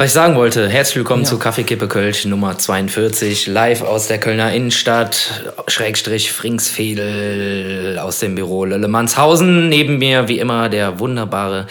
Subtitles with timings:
[0.00, 1.28] Was ich sagen wollte, herzlich willkommen ja.
[1.28, 8.64] zu Kaffeekippe Kölsch Nummer 42, live aus der Kölner Innenstadt, Schrägstrich Fringsfedel aus dem Büro
[8.64, 9.68] Löllemannshausen.
[9.68, 11.66] Neben mir, wie immer, der wunderbare,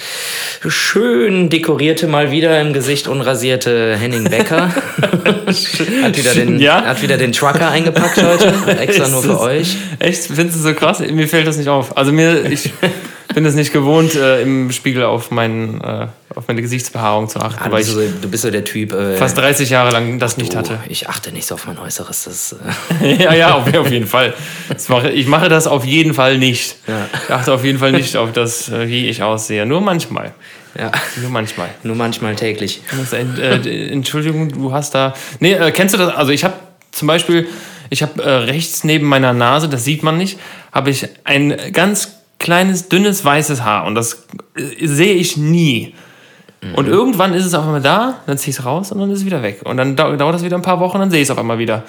[0.68, 4.76] schön dekorierte, mal wieder im Gesicht unrasierte Henning Becker.
[6.04, 6.84] hat, wieder den, ja?
[6.84, 9.78] hat wieder den Trucker eingepackt heute, extra nur für euch.
[10.00, 10.26] Echt?
[10.26, 11.00] Findest du so krass?
[11.00, 11.96] Mir fällt das nicht auf.
[11.96, 12.74] Also mir, ich
[13.38, 17.60] bin es nicht gewohnt, äh, im Spiegel auf, mein, äh, auf meine Gesichtsbehaarung zu achten.
[17.64, 18.92] Ah, weil ich so, du bist so der Typ.
[18.94, 20.80] Äh, fast 30 Jahre lang das nicht hatte.
[20.90, 22.24] Ich achte nicht so auf mein Äußeres.
[22.24, 22.56] Das,
[23.04, 24.34] äh ja, ja, auf, auf jeden Fall.
[24.88, 26.78] Mache, ich mache das auf jeden Fall nicht.
[26.88, 27.08] Ja.
[27.28, 29.68] Ich achte auf jeden Fall nicht auf das, äh, wie ich aussehe.
[29.68, 30.34] Nur manchmal.
[30.76, 30.92] Ja.
[31.22, 31.70] Nur manchmal.
[31.84, 32.82] Nur manchmal täglich.
[33.12, 35.14] Äh, Entschuldigung, du hast da.
[35.40, 36.16] Nee, kennst du das?
[36.16, 36.56] Also ich habe
[36.92, 37.48] zum Beispiel,
[37.92, 40.40] ich habe rechts neben meiner Nase, das sieht man nicht,
[40.72, 43.86] habe ich ein ganz kleines, dünnes, weißes Haar.
[43.86, 45.94] Und das äh, sehe ich nie.
[46.62, 46.76] Mhm.
[46.76, 49.20] Und irgendwann ist es auf einmal da, dann ziehe ich es raus und dann ist
[49.20, 49.62] es wieder weg.
[49.64, 51.84] Und dann dauert das wieder ein paar Wochen, dann sehe ich es auf einmal wieder.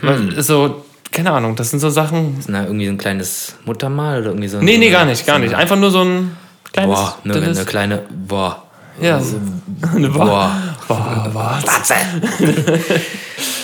[0.00, 0.40] Mhm.
[0.40, 2.38] So, keine Ahnung, das sind so Sachen.
[2.38, 5.26] Ist da irgendwie so ein kleines Muttermal oder irgendwie so ein, Nee, nee, gar nicht,
[5.26, 5.54] gar nicht.
[5.54, 6.36] Einfach nur so ein
[6.72, 6.94] kleines.
[6.94, 8.02] Boah, eine, eine kleine.
[8.10, 8.62] Boah.
[9.00, 9.40] Ja, so,
[9.94, 10.52] eine Boah.
[10.88, 11.64] Boah, was?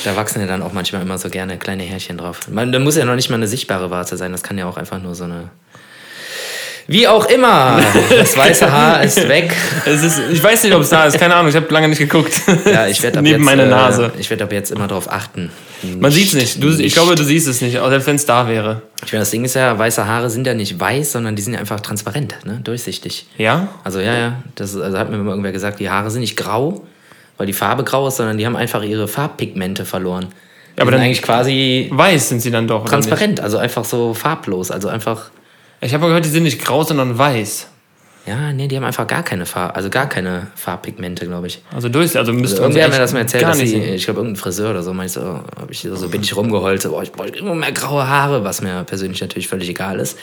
[0.04, 2.48] da wachsen ja dann auch manchmal immer so gerne kleine Härchen drauf.
[2.50, 4.76] Man, da muss ja noch nicht mal eine sichtbare Warze sein, das kann ja auch
[4.76, 5.50] einfach nur so eine
[6.90, 9.54] wie auch immer, das weiße Haar ist weg.
[9.84, 11.98] Es ist, ich weiß nicht, ob es da ist, keine Ahnung, ich habe lange nicht
[11.98, 12.40] geguckt.
[12.64, 14.10] Ja, ich werde Neben jetzt, meiner äh, Nase.
[14.18, 15.50] Ich werde ab jetzt immer darauf achten.
[15.82, 16.62] Man sieht es nicht.
[16.62, 16.80] Du, nicht.
[16.80, 18.80] Ich glaube, du siehst es nicht, selbst wenn es da wäre.
[19.04, 21.52] Ich meine, das Ding ist ja, weiße Haare sind ja nicht weiß, sondern die sind
[21.52, 22.60] ja einfach transparent, ne?
[22.64, 23.26] durchsichtig.
[23.36, 23.68] Ja?
[23.84, 24.42] Also ja, ja.
[24.54, 26.86] Das also hat mir immer irgendwer gesagt, die Haare sind nicht grau,
[27.36, 30.28] weil die Farbe grau ist, sondern die haben einfach ihre Farbpigmente verloren.
[30.76, 32.86] Ja, aber dann eigentlich quasi weiß sind sie dann doch.
[32.86, 35.30] Transparent, also einfach so farblos, also einfach
[35.80, 37.68] ich habe gehört, die sind nicht grau, sondern weiß.
[38.26, 41.62] Ja, nee, die haben einfach gar keine Farbe, also gar keine Farbpigmente, glaube ich.
[41.74, 44.20] Also durch, also müsste also Irgendwer hat mir das mal erzählt, dass sie, ich glaube,
[44.20, 47.16] irgendein Friseur oder so, meinte so, hab ich, so bin ich rumgeholt, so, boah, ich
[47.16, 50.18] wollte immer mehr graue Haare, was mir persönlich natürlich völlig egal ist.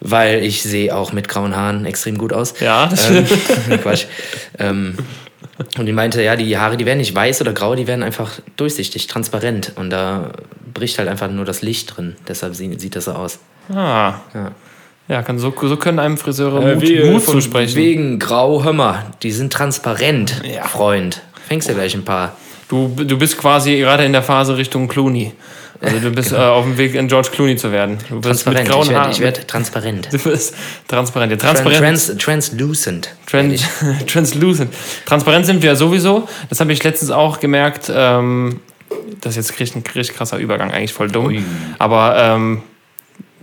[0.00, 2.54] Weil ich sehe auch mit grauen Haaren extrem gut aus.
[2.58, 3.26] Ja, das ähm,
[3.82, 4.06] Quatsch.
[4.58, 4.96] Ähm,
[5.76, 8.40] und die meinte, ja, die Haare, die werden nicht weiß oder grau, die werden einfach
[8.56, 9.72] durchsichtig, transparent.
[9.76, 10.32] Und da
[10.78, 12.16] bricht halt einfach nur das Licht drin.
[12.26, 13.38] Deshalb sieht das so aus.
[13.70, 14.14] Ah.
[14.34, 14.52] Ja.
[15.08, 17.74] Ja, kann, so, so können einem Friseure äh, Mut, wie, Mut zusprechen.
[17.76, 20.64] Wegen Grau, hör mal, die sind transparent, ja.
[20.64, 21.22] Freund.
[21.46, 22.36] Fängst du gleich ein paar.
[22.68, 25.32] Du, du bist quasi gerade in der Phase Richtung Clooney.
[25.80, 26.42] Also du bist genau.
[26.42, 27.98] äh, auf dem Weg, in George Clooney zu werden.
[28.08, 28.60] Du bist transparent.
[28.60, 29.12] mit grauen Haaren.
[29.12, 30.08] Ich werde werd transparent.
[30.12, 30.54] Du bist
[30.88, 31.32] transparent.
[31.32, 31.78] Ja, transparent.
[31.78, 33.14] Trans, translucent.
[33.26, 33.62] Trans,
[34.06, 34.74] translucent.
[35.06, 36.28] Transparent sind wir ja sowieso.
[36.48, 37.90] Das habe ich letztens auch gemerkt.
[37.94, 38.60] Ähm,
[39.20, 41.26] das ist jetzt ein richtig krasser Übergang, eigentlich voll dumm.
[41.26, 41.42] Ui.
[41.78, 42.62] Aber ähm,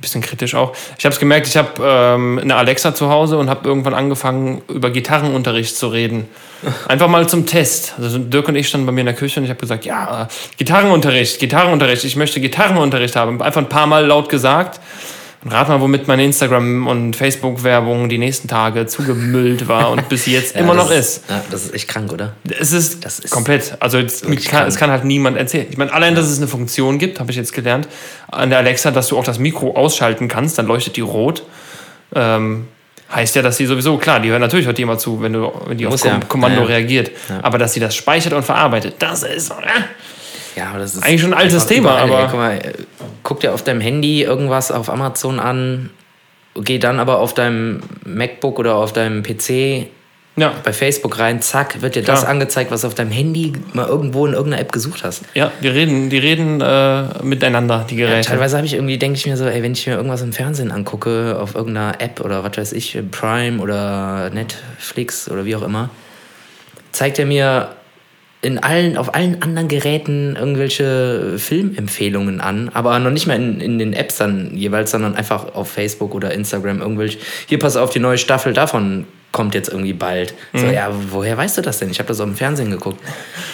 [0.05, 0.75] bisschen kritisch auch.
[0.97, 4.61] Ich habe es gemerkt, ich habe ähm, eine Alexa zu Hause und habe irgendwann angefangen,
[4.67, 6.27] über Gitarrenunterricht zu reden.
[6.87, 7.95] Einfach mal zum Test.
[7.97, 10.23] Also Dirk und ich standen bei mir in der Küche und ich habe gesagt, ja,
[10.23, 10.27] äh,
[10.57, 13.41] Gitarrenunterricht, Gitarrenunterricht, ich möchte Gitarrenunterricht haben.
[13.41, 14.79] Einfach ein paar Mal laut gesagt.
[15.45, 20.25] Und rat mal, womit meine Instagram- und Facebook-Werbung die nächsten Tage zugemüllt war und bis
[20.25, 21.29] jetzt ja, immer noch ist.
[21.29, 22.33] Ja, das ist echt krank, oder?
[22.59, 23.77] Es ist, das ist komplett.
[23.79, 25.67] Also es kann, es kann, halt niemand erzählen.
[25.69, 26.19] Ich meine, allein, ja.
[26.19, 27.87] dass es eine Funktion gibt, habe ich jetzt gelernt,
[28.31, 31.43] an der Alexa, dass du auch das Mikro ausschalten kannst, dann leuchtet die rot.
[32.15, 32.67] Ähm,
[33.13, 35.77] heißt ja, dass sie sowieso, klar, die hören natürlich heute immer zu, wenn, du, wenn
[35.77, 37.11] die auf Kom Kommando reagiert.
[37.43, 39.51] Aber dass sie das speichert und verarbeitet, das ist...
[39.51, 39.53] Äh,
[40.55, 42.19] ja, aber das ist eigentlich schon ein altes Thema, aber.
[42.19, 42.73] Ey, guck, mal,
[43.23, 45.89] guck dir auf deinem Handy irgendwas auf Amazon an,
[46.55, 49.87] geh dann aber auf deinem MacBook oder auf deinem PC
[50.37, 50.53] ja.
[50.63, 52.15] bei Facebook rein, zack, wird dir Klar.
[52.15, 55.23] das angezeigt, was du auf deinem Handy mal irgendwo in irgendeiner App gesucht hast.
[55.33, 58.17] Ja, die reden, die reden äh, miteinander, die Geräte.
[58.17, 60.33] Ja, teilweise habe ich irgendwie, denke ich mir so, ey, wenn ich mir irgendwas im
[60.33, 65.63] Fernsehen angucke, auf irgendeiner App oder was weiß ich, Prime oder Netflix oder wie auch
[65.63, 65.89] immer,
[66.91, 67.69] zeigt er mir
[68.45, 73.79] in allen, auf allen anderen Geräten irgendwelche Filmempfehlungen an, aber noch nicht mal in, in
[73.79, 77.17] den Apps dann jeweils, sondern einfach auf Facebook oder Instagram irgendwelche.
[77.47, 80.35] Hier pass auf, die neue Staffel davon kommt jetzt irgendwie bald.
[80.53, 80.59] Mhm.
[80.59, 81.89] So, ja, woher weißt du das denn?
[81.89, 83.01] Ich habe das auf dem Fernsehen geguckt.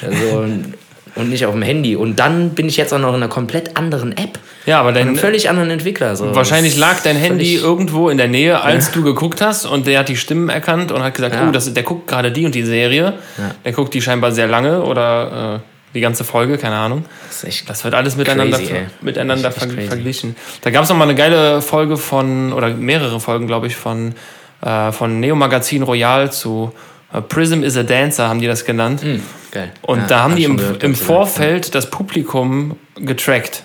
[0.02, 0.46] Also,
[1.16, 1.96] und nicht auf dem Handy.
[1.96, 4.40] Und dann bin ich jetzt auch noch in einer komplett anderen App.
[4.66, 5.10] Ja, aber dein.
[5.10, 6.16] Einem völlig anderen Entwickler.
[6.16, 6.34] So.
[6.36, 8.94] Wahrscheinlich lag dein Handy irgendwo in der Nähe, als ja.
[8.94, 11.48] du geguckt hast und der hat die Stimmen erkannt und hat gesagt, ja.
[11.48, 13.14] oh, das, der guckt gerade die und die Serie.
[13.38, 13.52] Ja.
[13.66, 17.06] Der guckt die scheinbar sehr lange oder äh, die ganze Folge, keine Ahnung.
[17.28, 20.36] Das, das wird alles miteinander, crazy, miteinander ver verglichen.
[20.62, 24.14] Da gab es noch mal eine geile Folge von, oder mehrere Folgen, glaube ich, von,
[24.62, 26.72] äh, von Neo Magazin Royal zu
[27.20, 29.04] Prism is a Dancer, haben die das genannt.
[29.04, 29.22] Mhm,
[29.52, 29.72] geil.
[29.82, 31.72] Und ja, da haben die im, gehört, im Vorfeld ja.
[31.72, 33.64] das Publikum getrackt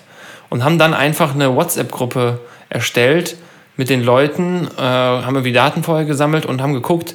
[0.49, 2.39] und haben dann einfach eine WhatsApp-Gruppe
[2.69, 3.37] erstellt
[3.77, 7.13] mit den Leuten, äh, haben irgendwie Daten vorher gesammelt und haben geguckt,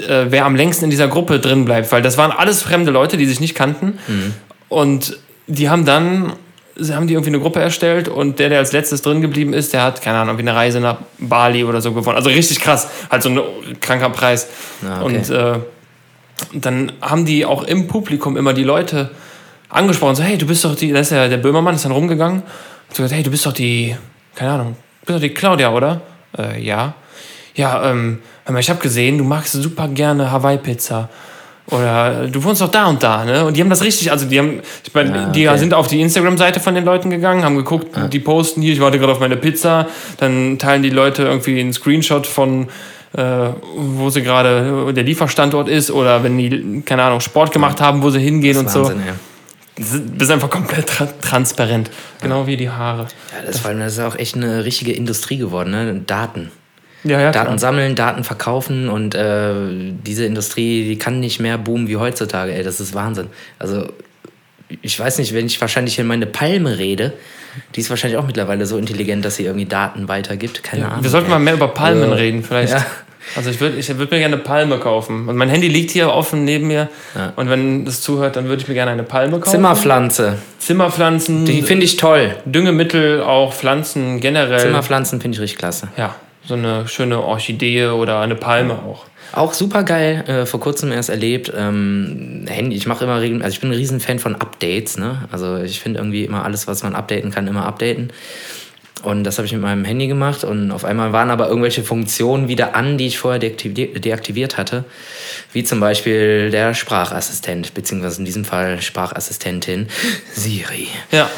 [0.00, 1.92] äh, wer am längsten in dieser Gruppe drin bleibt.
[1.92, 3.98] Weil das waren alles fremde Leute, die sich nicht kannten.
[4.68, 6.32] Und die haben dann
[6.76, 9.72] sie haben die irgendwie eine Gruppe erstellt und der, der als letztes drin geblieben ist,
[9.72, 12.16] der hat, keine Ahnung, wie eine Reise nach Bali oder so gewonnen.
[12.16, 13.40] Also richtig krass, halt so ein
[13.80, 14.48] kranker Preis.
[14.84, 15.16] Ah, okay.
[15.16, 15.58] Und äh,
[16.52, 19.10] dann haben die auch im Publikum immer die Leute
[19.68, 22.42] angesprochen, so, hey, du bist doch die, da ist ja der Böhmermann, ist dann rumgegangen
[22.42, 23.96] und so gesagt, hey, du bist doch die,
[24.34, 26.00] keine Ahnung, du bist doch die Claudia, oder?
[26.36, 26.94] Äh, ja.
[27.54, 28.18] Ja, ähm,
[28.58, 31.08] ich habe gesehen, du magst super gerne Hawaii-Pizza.
[31.70, 33.46] Oder du wohnst doch da und da, ne?
[33.46, 35.58] Und die haben das richtig, also die haben, ich meine, die okay.
[35.58, 38.98] sind auf die Instagram-Seite von den Leuten gegangen, haben geguckt, die posten hier, ich warte
[38.98, 39.86] gerade auf meine Pizza,
[40.18, 42.68] dann teilen die Leute irgendwie einen Screenshot von,
[43.16, 48.02] äh, wo sie gerade, der Lieferstandort ist, oder wenn die, keine Ahnung, Sport gemacht haben,
[48.02, 48.80] wo sie hingehen und ist so.
[48.84, 49.14] Wahnsinn, ja.
[49.76, 51.90] Das ist- das ist einfach komplett tra transparent.
[52.20, 53.02] Genau wie die Haare.
[53.32, 56.00] Ja, das, vor allem, das ist auch echt eine richtige Industrie geworden, ne?
[56.06, 56.50] Daten.
[57.02, 57.58] Ja, ja, Daten klar.
[57.58, 59.52] sammeln, Daten verkaufen und äh,
[60.06, 63.26] diese Industrie, die kann nicht mehr boomen wie heutzutage, ey, das ist Wahnsinn.
[63.58, 63.88] Also,
[64.80, 67.12] ich weiß nicht, wenn ich wahrscheinlich hier meine Palme rede,
[67.74, 70.62] die ist wahrscheinlich auch mittlerweile so intelligent, dass sie irgendwie Daten weitergibt.
[70.64, 71.02] Keine Ahnung.
[71.04, 71.32] Wir sollten ey.
[71.32, 72.72] mal mehr über Palmen Also, reden, vielleicht.
[72.72, 72.86] ja.
[73.36, 75.28] Also ich würde ich würd mir gerne eine Palme kaufen.
[75.28, 76.88] Und mein Handy liegt hier offen neben mir.
[77.36, 79.50] Und wenn das zuhört, dann würde ich mir gerne eine Palme kaufen.
[79.50, 82.36] Zimmerpflanze, Zimmerpflanzen, die finde ich toll.
[82.44, 84.60] Düngemittel, auch Pflanzen generell.
[84.60, 85.88] Zimmerpflanzen finde ich richtig klasse.
[85.96, 86.14] Ja,
[86.46, 89.06] so eine schöne Orchidee oder eine Palme auch.
[89.32, 91.52] Auch super geil, äh, vor kurzem erst erlebt.
[91.56, 95.26] Ähm, Handy, ich mache immer regel, also ich bin ein Riesenfan von Updates, ne?
[95.32, 98.12] Also ich finde irgendwie immer alles, was man updaten kann, immer updaten.
[99.04, 102.48] Und das habe ich mit meinem Handy gemacht und auf einmal waren aber irgendwelche Funktionen
[102.48, 104.84] wieder an, die ich vorher deaktiviert, hatte.
[105.52, 109.88] Wie zum Beispiel der Sprachassistent, beziehungsweise in diesem Fall Sprachassistentin
[110.32, 110.88] Siri.
[111.12, 111.30] Ja.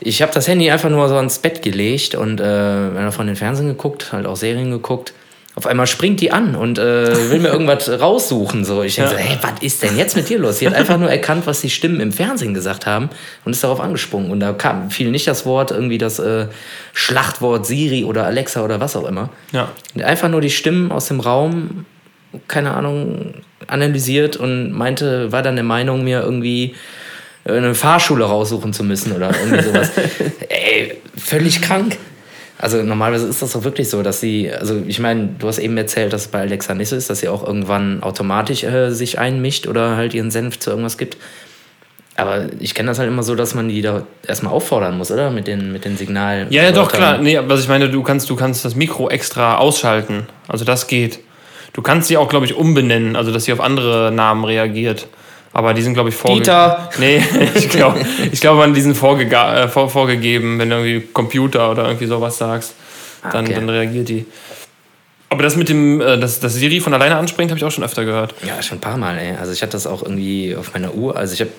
[0.00, 3.68] Ich habe das Handy einfach nur so ans Bett gelegt und äh, von den Fernsehen
[3.68, 5.14] geguckt, halt auch Serien geguckt.
[5.56, 8.64] Auf einmal springt die an und äh, will mir irgendwas raussuchen.
[8.64, 8.82] So.
[8.82, 9.16] Ich denke Ja.
[9.18, 10.58] so, hey, was ist denn jetzt mit dir los?
[10.58, 13.08] Sie hat einfach nur erkannt, was die Stimmen im Fernsehen gesagt haben
[13.44, 14.32] und ist darauf angesprungen.
[14.32, 16.46] Und da kam, fiel nicht das Wort, irgendwie das äh,
[16.92, 19.30] Schlachtwort Siri oder Alexa oder was auch immer.
[19.52, 19.68] Ja.
[19.94, 21.86] Und Einfach nur die Stimmen aus dem Raum,
[22.48, 23.34] keine Ahnung,
[23.68, 26.74] analysiert und meinte, war dann der Meinung, mir irgendwie
[27.44, 29.90] eine Fahrschule raussuchen zu müssen oder irgendwie sowas.
[30.48, 31.96] Ey, völlig krank.
[32.58, 35.76] Also normalerweise ist das doch wirklich so, dass sie, also ich meine, du hast eben
[35.76, 39.18] erzählt, dass es bei Alexa nicht so ist, dass sie auch irgendwann automatisch äh, sich
[39.18, 41.16] einmischt oder halt ihren Senf zu irgendwas gibt.
[42.16, 45.30] Aber ich kenne das halt immer so, dass man die da erstmal auffordern muss, oder?
[45.30, 46.46] Mit den, mit den Signalen.
[46.50, 47.18] Ja, ja, doch, klar.
[47.18, 50.28] Nee, was ich meine, du kannst, du kannst das Mikro extra ausschalten.
[50.46, 51.18] Also das geht.
[51.72, 55.08] Du kannst sie auch, glaube ich, umbenennen, also dass sie auf andere Namen reagiert.
[55.54, 56.90] Aber die sind, glaube ich, vorge Dieter!
[56.98, 57.22] Nee,
[57.54, 58.00] ich glaube,
[58.32, 62.06] ich glaub, man die sind vorgega äh, vor, vorgegeben, wenn du irgendwie Computer oder irgendwie
[62.06, 62.74] sowas sagst,
[63.22, 63.54] dann, Ah, okay.
[63.54, 64.26] dann reagiert die.
[65.30, 67.84] Aber das mit dem, äh, dass, dass Siri von alleine anspringt, habe ich auch schon
[67.84, 68.34] öfter gehört.
[68.46, 69.36] Ja, schon ein paar Mal, ey.
[69.36, 71.16] Also ich hatte das auch irgendwie auf meiner Uhr.
[71.16, 71.50] Also ich habe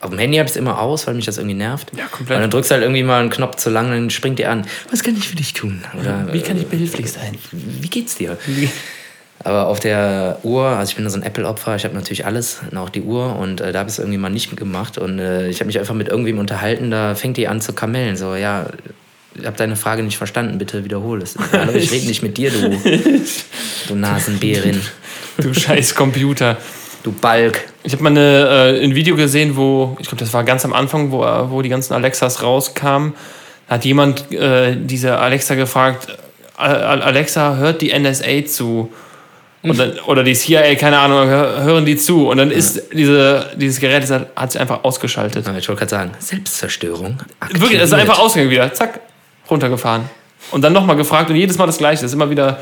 [0.00, 1.90] auf dem Handy habe ich es immer aus, weil mich das irgendwie nervt.
[1.96, 2.36] Ja, komplett.
[2.36, 4.66] Und dann drückst du halt irgendwie mal einen Knopf zu lang, dann springt die an.
[4.90, 5.82] Was kann ich für dich tun?
[5.98, 7.38] Oder Wie kann ich behilflich sein?
[7.52, 8.36] wie geht's dir?
[9.44, 12.88] Aber auf der Uhr, also ich bin so ein Apple-Opfer, ich habe natürlich alles, auch
[12.88, 15.60] die Uhr und äh, da habe ich es irgendwie mal nicht gemacht und äh, ich
[15.60, 18.66] habe mich einfach mit irgendwem unterhalten, da fängt die an zu kamellen, so, ja,
[19.34, 21.36] ich habe deine Frage nicht verstanden, bitte wiederhole es.
[21.52, 22.80] Hallo, ich rede nicht mit dir, du,
[23.88, 24.80] du Nasenbärin,
[25.36, 26.56] Du scheiß Computer.
[27.02, 27.64] du Balk.
[27.82, 30.72] Ich habe mal eine, äh, ein Video gesehen, wo, ich glaube, das war ganz am
[30.72, 31.18] Anfang, wo,
[31.50, 33.12] wo die ganzen Alexas rauskamen.
[33.68, 36.06] Da hat jemand äh, diese Alexa gefragt,
[36.56, 38.90] Alexa, hört die NSA zu?
[39.70, 42.28] Und dann, oder die CIA, keine Ahnung, hör- hören die zu?
[42.28, 45.46] Und dann ist diese, dieses Gerät das hat, sich einfach ausgeschaltet.
[45.46, 47.18] Ich wollte gerade sagen, Selbstzerstörung.
[47.50, 48.00] Wirklich, es ist aktiviert.
[48.00, 48.72] einfach ausgegangen wieder.
[48.74, 49.00] Zack,
[49.50, 50.08] runtergefahren.
[50.50, 52.02] Und dann nochmal gefragt und jedes Mal das Gleiche.
[52.02, 52.58] Das ist immer wieder,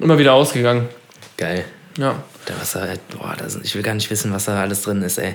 [0.00, 0.88] immer wieder ausgegangen.
[1.36, 1.64] Geil.
[1.98, 2.14] Ja.
[2.46, 2.86] Da was da,
[3.16, 5.34] boah, da sind, ich will gar nicht wissen, was da alles drin ist, ey.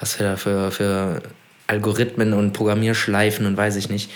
[0.00, 1.22] Was für, für, für
[1.66, 4.10] Algorithmen und Programmierschleifen und weiß ich nicht.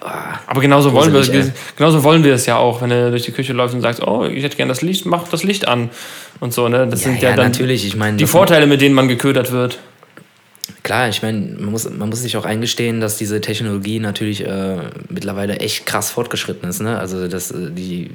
[0.00, 0.40] Boah.
[0.46, 1.52] Aber genauso wollen, wir, ey.
[1.76, 4.24] genauso wollen wir es ja auch, wenn du durch die Küche läufst und sagst, oh,
[4.24, 5.90] ich hätte gern das Licht, mach das Licht an.
[6.40, 6.86] Und so, ne?
[6.86, 7.84] Das Ja, sind ja, ja, dann natürlich.
[7.84, 9.78] Ich meine, die Vorteile, mit denen man geködert wird.
[10.84, 14.76] Klar, ich meine, man muss, man muss sich auch eingestehen, dass diese Technologie natürlich äh,
[15.08, 16.80] mittlerweile echt krass fortgeschritten ist.
[16.80, 16.98] Ne?
[16.98, 18.10] Also das, äh, die,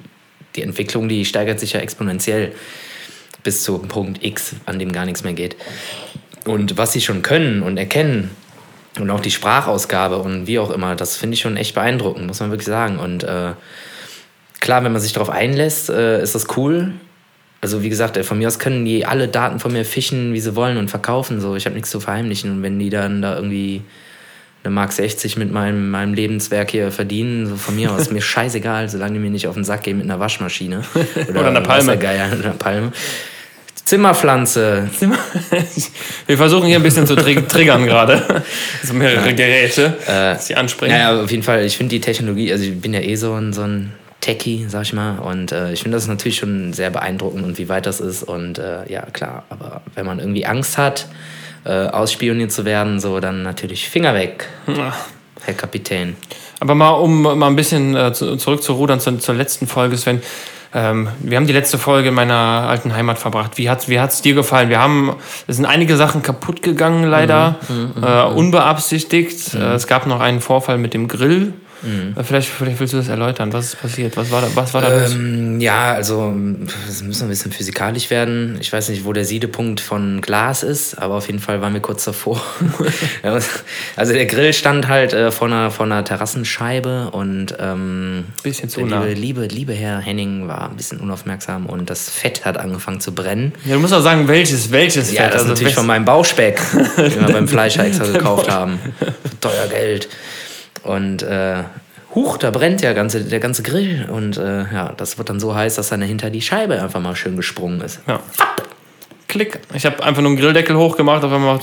[0.56, 2.54] die Entwicklung, die steigert sich ja exponentiell
[3.44, 5.58] bis zum Punkt X, an dem gar nichts mehr geht.
[6.46, 8.32] Und was sie schon können und erkennen
[9.00, 12.40] und auch die Sprachausgabe und wie auch immer, das finde ich schon echt beeindruckend, muss
[12.40, 13.00] man wirklich sagen.
[13.00, 13.54] Und äh,
[14.60, 16.94] klar, wenn man sich darauf einlässt, äh, ist das cool.
[17.62, 20.40] Also wie gesagt, äh, von mir aus können die alle Daten von mir fischen, wie
[20.40, 21.40] sie wollen und verkaufen.
[21.40, 22.52] So, ich habe nichts zu verheimlichen.
[22.52, 23.82] Und wenn die dann da irgendwie
[24.64, 27.48] eine Mark 60 mit meinem, meinem Lebenswerk hier verdienen.
[27.48, 30.06] So von mir aus mir scheißegal, solange die mir nicht auf den Sack gehen mit
[30.06, 30.84] einer Waschmaschine.
[31.30, 31.98] Oder, Oder einer Palme.
[31.98, 32.92] Geier, einer Palme.
[33.86, 34.90] Zimmerpflanze.
[36.28, 38.44] Wir versuchen hier ein bisschen zu trig triggern gerade.
[38.84, 40.92] So mehrere Geräte, äh, die ansprechen.
[40.92, 43.54] Naja, auf jeden Fall, ich finde die Technologie, also ich bin ja eh so ein,
[43.54, 45.20] so ein Techie, sag ich mal.
[45.20, 48.24] Und äh, ich finde das natürlich schon sehr beeindruckend und wie weit das ist.
[48.24, 51.08] Und äh, ja, klar, aber wenn man irgendwie Angst hat,
[51.66, 54.48] äh, ausspioniert zu werden, so dann natürlich Finger weg,
[55.46, 56.16] Herr Kapitän.
[56.60, 60.22] Aber mal, um mal ein bisschen äh, zurück zu rudern zur, zur letzten Folge, Sven.
[60.76, 63.58] Ähm, wir haben die letzte Folge in meiner alten Heimat verbracht.
[63.58, 64.70] Wie hat es wie hat's dir gefallen?
[64.70, 65.16] Wir haben,
[65.48, 68.36] es sind einige Sachen kaputt gegangen, leider, mhm, mhm äh, mhm.
[68.36, 69.54] unbeabsichtigt.
[69.54, 69.62] Mhm.
[69.62, 71.54] Äh, es gab noch einen Vorfall mit dem Grill.
[71.84, 72.16] Mhm.
[72.24, 73.52] Vielleicht, vielleicht willst du das erläutern.
[73.54, 74.18] Was ist passiert?
[74.18, 76.34] Was war da, was war da ähm, Ja, also
[76.88, 78.58] es muss ein bisschen physikalisch werden.
[78.62, 81.82] Ich weiß nicht, wo der Siedepunkt von Glas ist, aber auf jeden Fall waren wir
[81.82, 82.42] kurz davor.
[83.96, 88.86] also der Grill stand halt äh, vor, einer, vor einer Terrassenscheibe und ähm, bisschen zu
[88.86, 93.00] der liebe, liebe, liebe Herr Henning war ein bisschen unaufmerksam und das Fett hat angefangen
[93.00, 93.54] zu brennen.
[93.66, 95.34] Ja, du musst auch sagen, welches, welches ja, Fett.
[95.34, 96.62] Das also natürlich von meinem Bauchspeck,
[96.98, 98.80] den wir beim Fleischer extra gekauft haben.
[99.00, 100.10] Für teuer Geld.
[100.84, 101.64] Und äh,
[102.14, 104.08] huch, da brennt ja ganze, der ganze Grill.
[104.10, 107.16] Und äh, ja, das wird dann so heiß, dass dann hinter die Scheibe einfach mal
[107.16, 108.00] schön gesprungen ist.
[108.08, 108.20] Ja.
[109.28, 109.60] Klick.
[109.74, 111.60] Ich habe einfach nur einen Grilldeckel hochgemacht, auf einmal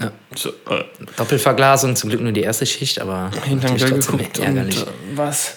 [0.00, 0.12] ja.
[0.34, 0.84] So, äh.
[1.16, 4.80] Doppelverglasung, zum Glück nur die erste Schicht, aber hinterm Grill geguckt ärgerlich.
[4.80, 5.56] Und, äh, was?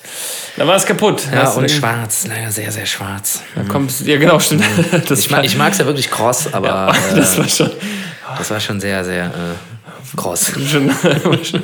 [0.55, 1.23] Da war es kaputt.
[1.31, 3.41] Ja, das und schwarz, leider sehr, sehr schwarz.
[3.55, 4.63] Da kommst, ja, genau, stimmt.
[5.09, 7.71] Das ich mag es ja wirklich kross, aber ja, das, war schon,
[8.37, 9.25] das war schon sehr, sehr
[10.11, 10.87] schon,
[11.23, 11.63] war, schon,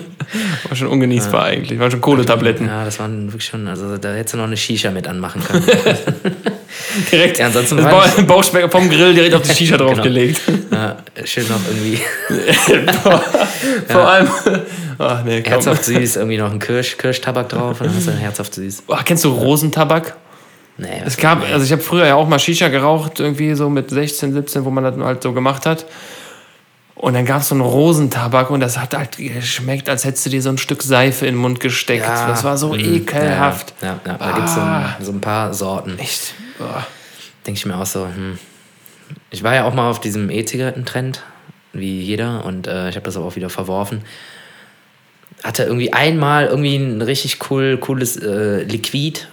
[0.68, 1.58] war schon ungenießbar ja.
[1.58, 1.80] eigentlich.
[1.80, 2.68] Waren schon Kohletabletten.
[2.68, 5.66] Ja, das waren wirklich schon, also da hättest du noch eine Shisha mit anmachen können.
[7.12, 7.40] direkt.
[7.40, 9.90] Ja, ansonsten das Bauch, Bauchspeck vom Grill direkt auf die Shisha genau.
[9.90, 10.42] draufgelegt.
[10.72, 12.00] Ja, schön noch irgendwie.
[13.88, 14.08] Vor ja.
[14.08, 14.30] allem.
[14.98, 18.54] Ach, nee, herzhaft süß, irgendwie noch ein Kirsch, Kirschtabak drauf und dann hast du herzhaft
[18.54, 18.84] süß.
[18.88, 20.16] Oh, kennst du Rosentabak?
[20.78, 21.02] Nee.
[21.06, 24.34] Es gab, also ich habe früher ja auch mal Shisha geraucht, irgendwie so mit 16,
[24.34, 25.86] 17, wo man das halt so gemacht hat.
[26.96, 30.30] Und dann gab es so einen Rosentabak und das hat halt geschmeckt, als hättest du
[30.30, 32.06] dir so ein Stück Seife in den Mund gesteckt.
[32.06, 33.74] Ja, das war so mh, ekelhaft.
[33.82, 34.18] Ja, ja, ja.
[34.18, 34.32] da ah.
[34.32, 36.00] gibt es so, so, ein paar Sorten.
[36.00, 36.34] Echt?
[37.46, 38.40] Denke ich mir auch so, hm.
[39.30, 41.22] Ich war ja auch mal auf diesem E-Zigaretten-Trend,
[41.74, 44.02] wie jeder, und äh, ich habe das aber auch wieder verworfen.
[45.44, 49.28] Hatte irgendwie einmal irgendwie ein richtig cool, cooles äh, Liquid.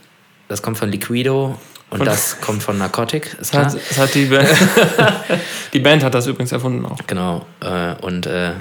[0.49, 1.59] Das kommt von Liquido
[1.93, 3.67] und von das kommt von Narcotic, ist klar.
[3.67, 4.49] Hat, das hat die, Band,
[5.73, 6.99] die Band hat das übrigens erfunden auch.
[7.07, 7.45] Genau.
[7.61, 8.53] Äh, und äh,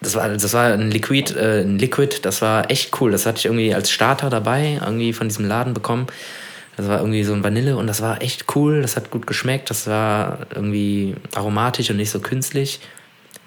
[0.00, 3.12] das war, das war ein Liquid, äh, ein Liquid, das war echt cool.
[3.12, 6.06] Das hatte ich irgendwie als Starter dabei, irgendwie von diesem Laden bekommen.
[6.76, 8.82] Das war irgendwie so ein Vanille und das war echt cool.
[8.82, 9.70] Das hat gut geschmeckt.
[9.70, 12.80] Das war irgendwie aromatisch und nicht so künstlich.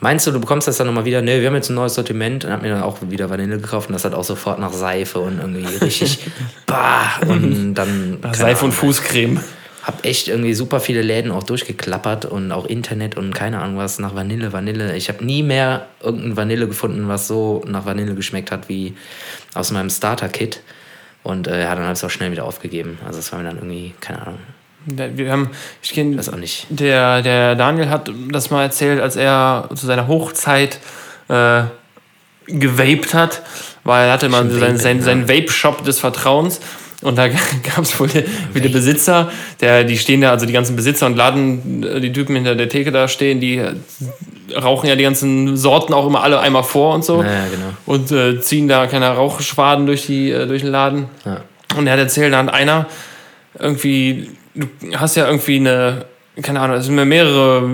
[0.04, 1.22] Meinst du, du bekommst das dann nochmal wieder?
[1.22, 3.88] Ne, wir haben jetzt ein neues Sortiment und hab mir dann auch wieder Vanille gekauft
[3.88, 6.20] und das hat auch sofort nach Seife und irgendwie richtig
[6.66, 9.40] bah und dann Seife und Fußcreme.
[9.82, 13.98] Hab echt irgendwie super viele Läden auch durchgeklappert und auch Internet und keine Ahnung was
[13.98, 14.94] nach Vanille, Vanille.
[14.98, 18.98] Ich habe nie mehr irgendein Vanille gefunden, was so nach Vanille geschmeckt hat wie
[19.54, 20.60] aus meinem Starter-Kit.
[21.24, 23.00] Und äh, ja, dann habe ich es auch schnell wieder aufgegeben.
[23.06, 24.40] Also es war mir dann irgendwie, keine Ahnung,
[24.86, 25.50] wir haben,
[25.82, 26.68] ich kenne das auch nicht.
[26.70, 30.80] Der, der Daniel hat das mal erzählt, als er zu seiner Hochzeit
[31.30, 31.64] äh,
[32.48, 33.42] gewaped hat,
[33.84, 36.60] weil er hatte mal seinen sein, sein Vape-Shop des Vertrauens.
[37.02, 38.10] Und da gab es wohl
[38.54, 42.56] wieder Besitzer, der, die stehen da, also die ganzen Besitzer und Laden, die Typen hinter
[42.56, 43.62] der Theke da stehen, die
[44.56, 47.22] rauchen ja die ganzen Sorten auch immer alle einmal vor und so.
[47.22, 47.74] Ja, genau.
[47.86, 51.06] Und äh, ziehen da keine Rauchschwaden durch, die, äh, durch den Laden.
[51.26, 51.42] Ja.
[51.78, 52.88] Und er hat erzählt, da hat einer
[53.58, 56.06] irgendwie du hast ja irgendwie eine,
[56.42, 57.68] keine Ahnung, es sind mehrere,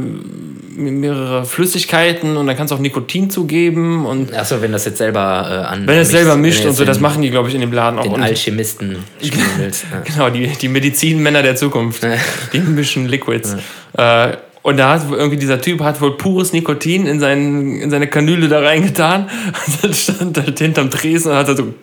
[0.75, 4.05] mehrere Flüssigkeiten und dann kannst du auch Nikotin zugeben.
[4.05, 5.88] Und Achso, wenn das jetzt selber äh, an.
[5.88, 8.03] Wenn es selber mischt und so, das machen die, glaube ich, in dem Laden auch.
[8.03, 8.98] Den Alchemisten
[9.57, 9.86] willst.
[9.91, 10.01] Ja.
[10.01, 12.05] Genau, die, die Medizinmänner der Zukunft.
[12.53, 13.55] die mischen Liquids.
[13.98, 14.29] Ja.
[14.29, 18.07] Äh, und da hat irgendwie dieser Typ hat wohl pures Nikotin in, seinen, in seine
[18.07, 19.29] Kanüle da reingetan.
[19.65, 21.74] Und dann stand halt hinterm Tresen und hat so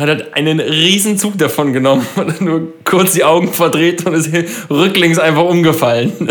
[0.00, 4.30] hat halt einen riesen Zug davon genommen und nur kurz die Augen verdreht und ist
[4.70, 6.12] rücklings einfach umgefallen.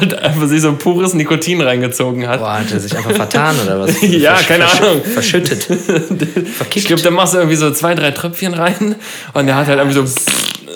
[0.00, 2.40] halt einfach sich so pures Nikotin reingezogen hat.
[2.40, 3.96] Boah, hat er sich einfach vertan oder was?
[4.02, 5.02] ja, Versch keine Ahnung.
[5.02, 5.64] Verschüttet.
[5.64, 6.76] Verkickt.
[6.76, 8.96] Ich glaube, da machst du irgendwie so zwei, drei Tröpfchen rein
[9.34, 10.22] und der hat halt irgendwie so,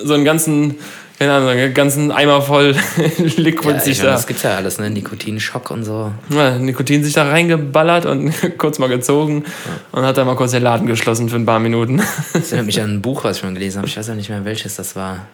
[0.04, 0.76] so einen ganzen
[1.22, 2.74] keine Ahnung, einen ganzen Eimer voll
[3.36, 4.06] Liquid ja, sich da.
[4.06, 4.90] Das gibt's ja alles, ne?
[4.90, 6.12] Nikotinschock und so.
[6.30, 10.00] Ja, Nikotin sich da reingeballert und kurz mal gezogen ja.
[10.00, 12.02] und hat dann mal kurz den Laden geschlossen für ein paar Minuten.
[12.32, 13.86] Das erinnert mich an ein Buch, was ich mal gelesen habe.
[13.86, 15.26] Ich weiß ja nicht mehr, welches das war.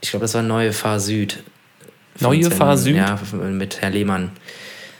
[0.00, 1.42] Ich glaube, das war Neue Fahr Süd.
[2.20, 2.96] Neue Fahr Süd?
[2.96, 4.30] Ja, mit Herr Lehmann.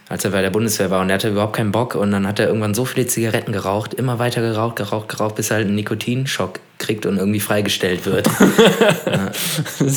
[0.09, 2.39] Als er bei der Bundeswehr war und er hatte überhaupt keinen Bock und dann hat
[2.39, 5.77] er irgendwann so viele Zigaretten geraucht, immer weiter geraucht, geraucht, geraucht, bis er halt einen
[5.77, 8.27] Nikotinschock kriegt und irgendwie freigestellt wird.
[9.07, 9.31] ja.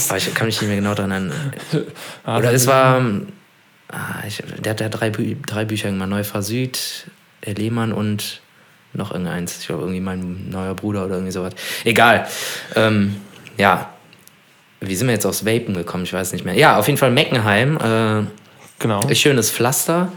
[0.09, 1.53] Aber ich kann mich nicht mehr genau daran erinnern.
[2.25, 3.01] Oder es war,
[3.89, 7.07] ah, ich, der hat ja drei, Bü drei Bücher gemacht, Neufahr Süd,
[7.45, 8.41] Lehmann und
[8.93, 9.59] noch irgendeins.
[9.59, 11.53] Ich glaube, irgendwie mein neuer Bruder oder irgendwie sowas.
[11.83, 12.27] Egal.
[12.75, 13.17] Ähm,
[13.57, 13.89] ja.
[14.79, 16.03] Wie sind wir jetzt aufs Vapen gekommen?
[16.03, 16.53] Ich weiß nicht mehr.
[16.53, 17.77] Ja, auf jeden Fall Meckenheim.
[17.77, 18.46] Äh,
[18.79, 19.01] Genau.
[19.13, 20.11] Schönes Pflaster.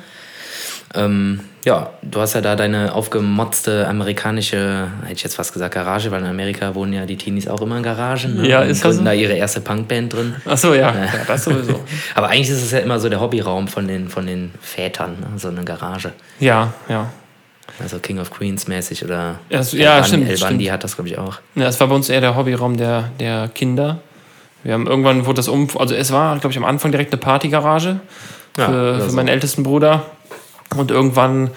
[0.95, 6.11] Ähm, ja, du hast ja da deine aufgemotzte amerikanische, hätte ich jetzt fast gesagt, Garage,
[6.11, 8.37] weil in Amerika wohnen ja die Teenies auch immer in Garagen.
[8.39, 8.49] Ne?
[8.49, 9.05] Ja, ist das so?
[9.05, 10.35] da ihre erste Punkband drin.
[10.47, 10.93] Ach so, ja.
[10.95, 11.81] ja, das sowieso.
[12.15, 15.27] Aber eigentlich ist es ja immer so der Hobbyraum von den, von den Vätern, ne?
[15.39, 16.13] so eine Garage.
[16.41, 17.11] Ja, ja.
[17.79, 20.71] Also King of Queens mäßig oder Ja, es- ja, El stimmt, El Bundy stimmt.
[20.73, 21.39] hat das, glaube ich, auch.
[21.55, 23.99] Ja, es war bei uns eher der Hobbyraum der, der Kinder.
[24.65, 27.21] Wir haben irgendwann wurde das um, also es war, glaube ich, am Anfang direkt eine
[27.21, 28.01] Partygarage
[28.57, 30.07] Ja, für, für meinen ältesten Bruder.
[30.77, 31.51] Und irgendwann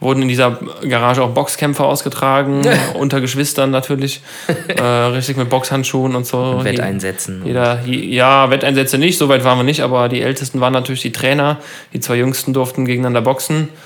[0.00, 2.62] wurden in dieser Garage auch Boxkämpfe ausgetragen,
[2.94, 4.22] unter Geschwistern natürlich.
[4.68, 6.64] äh, richtig mit Boxhandschuhen und so.
[6.64, 7.42] Wetteinsätzen.
[7.44, 11.12] Jeder, ja, Wetteinsätze nicht, so weit waren wir nicht, aber die Ältesten waren natürlich die
[11.12, 11.58] Trainer.
[11.92, 13.68] Die zwei Jüngsten durften gegeneinander boxen.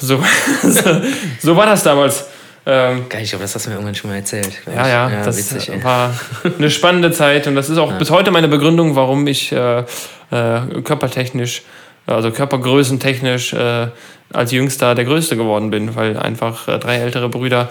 [0.00, 0.18] So,
[0.62, 0.80] so,
[1.40, 2.24] so war das damals.
[2.64, 4.62] Ähm, Geil, ich glaube, das hast du mir irgendwann schon mal erzählt.
[4.66, 5.12] ja, ich.
[5.12, 5.84] ja, das witzig, ey.
[5.84, 6.18] war
[6.58, 9.84] eine spannende Zeit und das ist auch bis heute meine Begründung, warum ich äh,
[10.30, 11.62] äh, körpertechnisch,
[12.06, 13.88] also körpergrößentechnisch äh,
[14.32, 17.70] als Jüngster der Größte geworden bin, weil einfach äh, drei ältere Brüder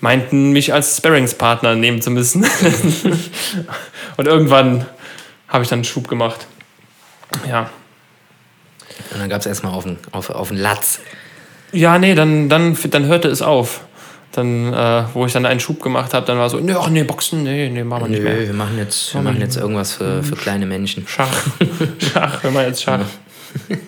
[0.00, 2.44] meinten, mich als Sparringspartner nehmen zu müssen.
[4.16, 4.86] und irgendwann
[5.48, 6.46] habe ich dann einen Schub gemacht.
[7.48, 7.70] Ja.
[9.12, 11.00] Und dann gab es erstmal auf den, auf, auf den Latz.
[11.72, 13.80] Ja, nee, dann, dann, dann hörte es auf.
[14.34, 17.04] Dann, äh, wo ich dann einen Schub gemacht habe, dann war so, nee, ach nee,
[17.04, 18.46] Boxen, nee, nee, machen wir nicht Nö, mehr.
[18.48, 21.06] wir machen jetzt, wir machen jetzt irgendwas für, für kleine Menschen.
[21.06, 21.46] Schach.
[21.98, 23.00] Schach, wenn man jetzt Schach.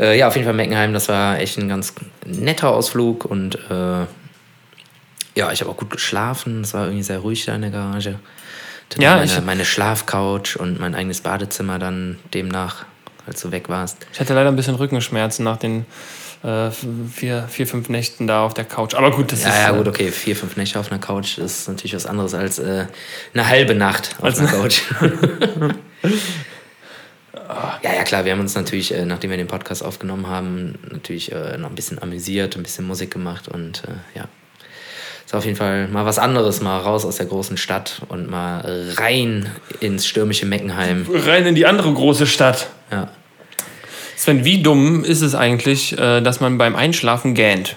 [0.00, 4.06] Äh, ja, auf jeden Fall Meckenheim, das war echt ein ganz netter Ausflug und äh,
[5.34, 6.62] ja, ich habe auch gut geschlafen.
[6.62, 8.18] Es war irgendwie sehr ruhig da in der Garage.
[8.98, 12.84] Ja, meine, ich meine Schlafcouch und mein eigenes Badezimmer dann demnach,
[13.26, 13.98] als du weg warst.
[14.12, 15.86] Ich hatte leider ein bisschen Rückenschmerzen nach den
[16.42, 18.94] äh, vier, vier, fünf Nächten da auf der Couch.
[18.94, 19.56] Aber gut, das Ja, ist.
[19.56, 22.58] ja, äh, gut, okay, vier, fünf Nächte auf einer Couch ist natürlich was anderes als
[22.58, 22.86] äh,
[23.32, 24.82] eine halbe Nacht auf Als einer Couch.
[27.82, 31.30] ja, ja, klar, wir haben uns natürlich, äh, nachdem wir den Podcast aufgenommen haben, natürlich
[31.32, 34.24] äh, noch ein bisschen amüsiert, ein bisschen Musik gemacht und äh, ja.
[35.24, 38.90] Ist auf jeden Fall mal was anderes, mal raus aus der großen Stadt und mal
[38.96, 39.48] rein
[39.80, 41.06] ins stürmische Meckenheim.
[41.10, 42.66] Rein in die andere große Stadt.
[42.90, 43.08] Ja.
[44.22, 47.74] Sven, wie dumm ist es eigentlich, äh, dass man beim Einschlafen gähnt?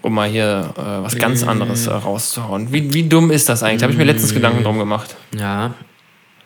[0.00, 2.72] Um mal hier äh, was ganz anderes äh, rauszuhauen.
[2.72, 3.80] Wie, wie dumm ist das eigentlich?
[3.80, 5.14] Da habe ich mir letztens Gedanken drum gemacht.
[5.36, 5.74] Ja,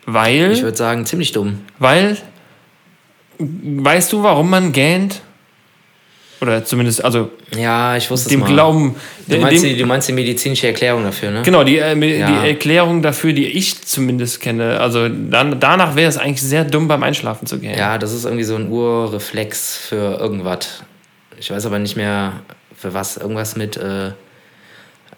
[0.05, 0.51] Weil.
[0.51, 1.61] ich würde sagen, ziemlich dumm.
[1.79, 2.17] Weil,
[3.39, 5.21] weißt du, warum man gähnt?
[6.41, 8.53] Oder zumindest, also Ja, ich wusste dem es mal.
[8.53, 8.95] Glauben.
[9.27, 11.41] Du dem, meinst, die, du meinst die medizinische Erklärung dafür, ne?
[11.43, 12.43] genau, die, äh, die Ja.
[12.43, 14.79] Erklärung dafür, die ich zumindest kenne.
[14.81, 17.77] Also dann, danach wäre es eigentlich sehr dumm, beim Einschlafen zu gehen.
[17.77, 20.83] Ja, das ist irgendwie so ein Urreflex für irgendwas.
[21.39, 22.33] Ich weiß aber nicht mehr
[22.77, 23.15] für was.
[23.17, 24.11] Irgendwas mit, äh,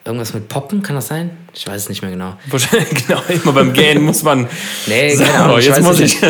[0.06, 1.32] irgendwas mit Poppen, kann das sein?
[1.56, 2.38] Ich weiß es nicht mehr genau.
[2.48, 4.48] Wahrscheinlich, genau, immer beim Gähnen muss man.
[4.86, 6.18] Nee, Ahnung, ich jetzt muss ich.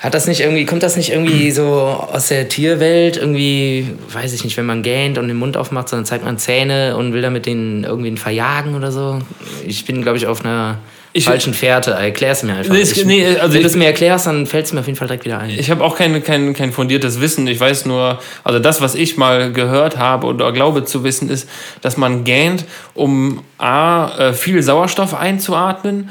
[0.00, 3.16] Hat das nicht irgendwie, kommt das nicht irgendwie so aus der Tierwelt?
[3.16, 6.96] Irgendwie, weiß ich nicht, wenn man gähnt und den Mund aufmacht, sondern zeigt man Zähne
[6.96, 9.18] und will damit den irgendwie verjagen oder so?
[9.66, 10.78] Ich bin, glaube ich, auf einer
[11.12, 11.90] Ich- falschen Fährte.
[11.92, 12.76] Erklär's mir einfach.
[12.76, 15.08] Ich, nee, also wenn du es mir erklärst, dann fällt es mir auf jeden Fall
[15.08, 15.50] direkt wieder ein.
[15.50, 17.48] Ich habe auch kein, kein, kein fundiertes Wissen.
[17.48, 21.48] Ich weiß nur, also das, was ich mal gehört habe oder glaube zu wissen, ist,
[21.80, 26.10] dass man gähnt, um A, äh, viel Sauerstoff einzuatmen,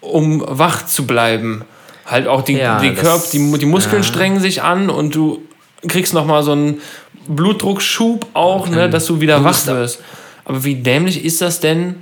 [0.00, 1.64] um wach zu bleiben.
[2.06, 4.08] Halt auch die, Ja, die, das- Körper, die, die Muskeln ja.
[4.08, 5.42] strengen sich an und du
[5.88, 6.80] kriegst nochmal so einen
[7.28, 10.02] Blutdruckschub auch, ne, dass du wieder wach wirst.
[10.44, 11.96] Aber wie dämlich ist das denn,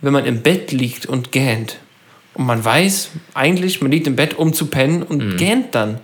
[0.00, 1.78] wenn man im Bett liegt und gähnt?
[2.34, 5.36] Und man weiß eigentlich, man liegt im Bett, um zu pennen und Mhm.
[5.36, 6.00] gähnt dann.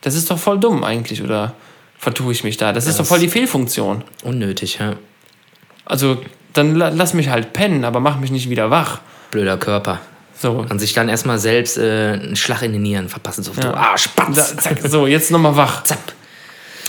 [0.00, 1.54] Das ist doch voll dumm eigentlich, oder
[1.98, 2.72] vertue ich mich da?
[2.72, 4.04] Das ist doch das- voll die Fehlfunktion.
[4.22, 4.94] Unnötig, ja.
[5.84, 9.00] Also, dann la lass mich halt pennen, aber mach mich nicht wieder wach.
[9.32, 10.00] Blöder Körper.
[10.40, 13.42] So, Und sich dann erstmal selbst äh, einen Schlag in die Nieren verpassen.
[13.42, 13.74] So, du Ja.
[13.74, 14.36] Arschspatz.
[14.36, 15.82] da, zack, so jetzt nochmal wach.
[15.82, 16.12] Zapp.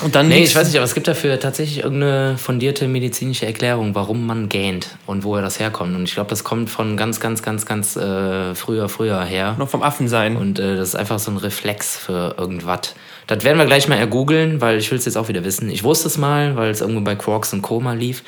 [0.02, 3.96] Und dann Nee, ich weiß nicht, aber es gibt dafür tatsächlich irgendeine fundierte medizinische Erklärung,
[3.96, 5.94] warum man gähnt und woher das herkommt.
[5.96, 9.56] Und ich glaube, das kommt von ganz, ganz, ganz, ganz äh, früher, früher her.
[9.58, 10.38] noch vom Affen sein.
[10.38, 12.94] Und äh, das ist einfach so ein Reflex für irgendwas.
[13.28, 15.70] Das werden wir gleich mal ergoogeln, weil ich will es jetzt auch wieder wissen.
[15.70, 18.24] Ich wusste es mal, weil es irgendwo bei Quarks und Koma lief.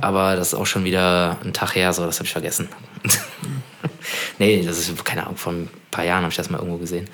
[0.00, 2.68] Aber das ist auch schon wieder ein Tag her, so, das habe ich vergessen.
[4.38, 7.08] Nee, das ist, keine Ahnung, vor ein paar Jahren habe ich das mal irgendwo gesehen.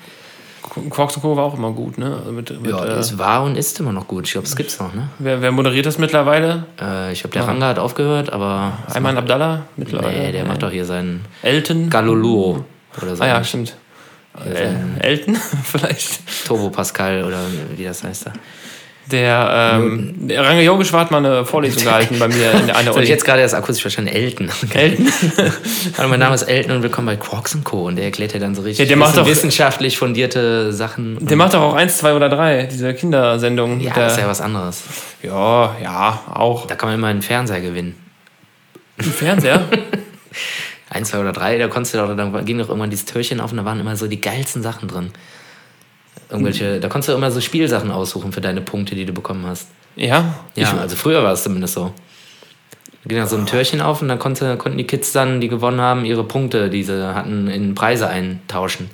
[0.89, 1.35] Quarks und Co.
[1.35, 2.15] war auch immer gut, ne?
[2.17, 4.25] Also mit, mit, Ja, äh, es war und ist immer noch gut.
[4.27, 5.09] Ich glaube, es gibt's noch, ne?
[5.19, 6.65] wer, wer moderiert das mittlerweile?
[6.79, 8.77] Äh, ich glaube, der Ranga hat aufgehört, aber.
[8.93, 10.17] Ayman Abdallah mittlerweile?
[10.17, 11.89] Nee, der macht doch hier seinen Elton?
[11.89, 12.63] Galoluo
[13.01, 13.23] oder so.
[13.23, 13.75] Ah ja, stimmt.
[14.45, 16.45] Äh, Elton vielleicht.
[16.45, 17.39] Turbo Pascal oder
[17.75, 18.33] wie das heißt da.
[19.07, 23.03] Der, ähm, Range Yogisch hat mal eine Vorlesung gehalten bei mir in einer Uni.
[23.03, 24.11] ich jetzt gerade erst akustisch verstanden.
[24.13, 24.49] Elton.
[24.73, 25.11] Elton?
[25.97, 27.87] Hallo, mein Name ist Elton und willkommen bei Quarks Co.
[27.87, 31.17] Und der erklärt ja dann so richtig Ja, der macht doch- wissenschaftlich fundierte Sachen.
[31.25, 33.81] Der macht doch auch eins, zwei oder drei, diese Kindersendung.
[33.81, 34.83] ja, der, das ist ja was anderes.
[35.23, 36.67] ja, ja, auch.
[36.67, 37.95] Da kann man immer einen Fernseher gewinnen.
[38.97, 39.65] Im Fernseher?
[40.89, 43.51] Ein, zwei oder drei, da konntest du doch, dann ging doch irgendwann dieses Türchen auf
[43.51, 45.11] und da waren immer so die geilsten Sachen drin.
[46.29, 49.67] Irgendwelche, da konntest du immer so Spielsachen aussuchen für deine Punkte, die du bekommen hast.
[49.95, 50.33] ja?
[50.55, 51.93] Ja, also früher war es zumindest so.
[53.03, 55.47] Da ging dann so ein Türchen auf und dann konnte, konnten die Kids dann, die
[55.49, 58.89] gewonnen haben, ihre Punkte, die sie hatten, in Preise eintauschen.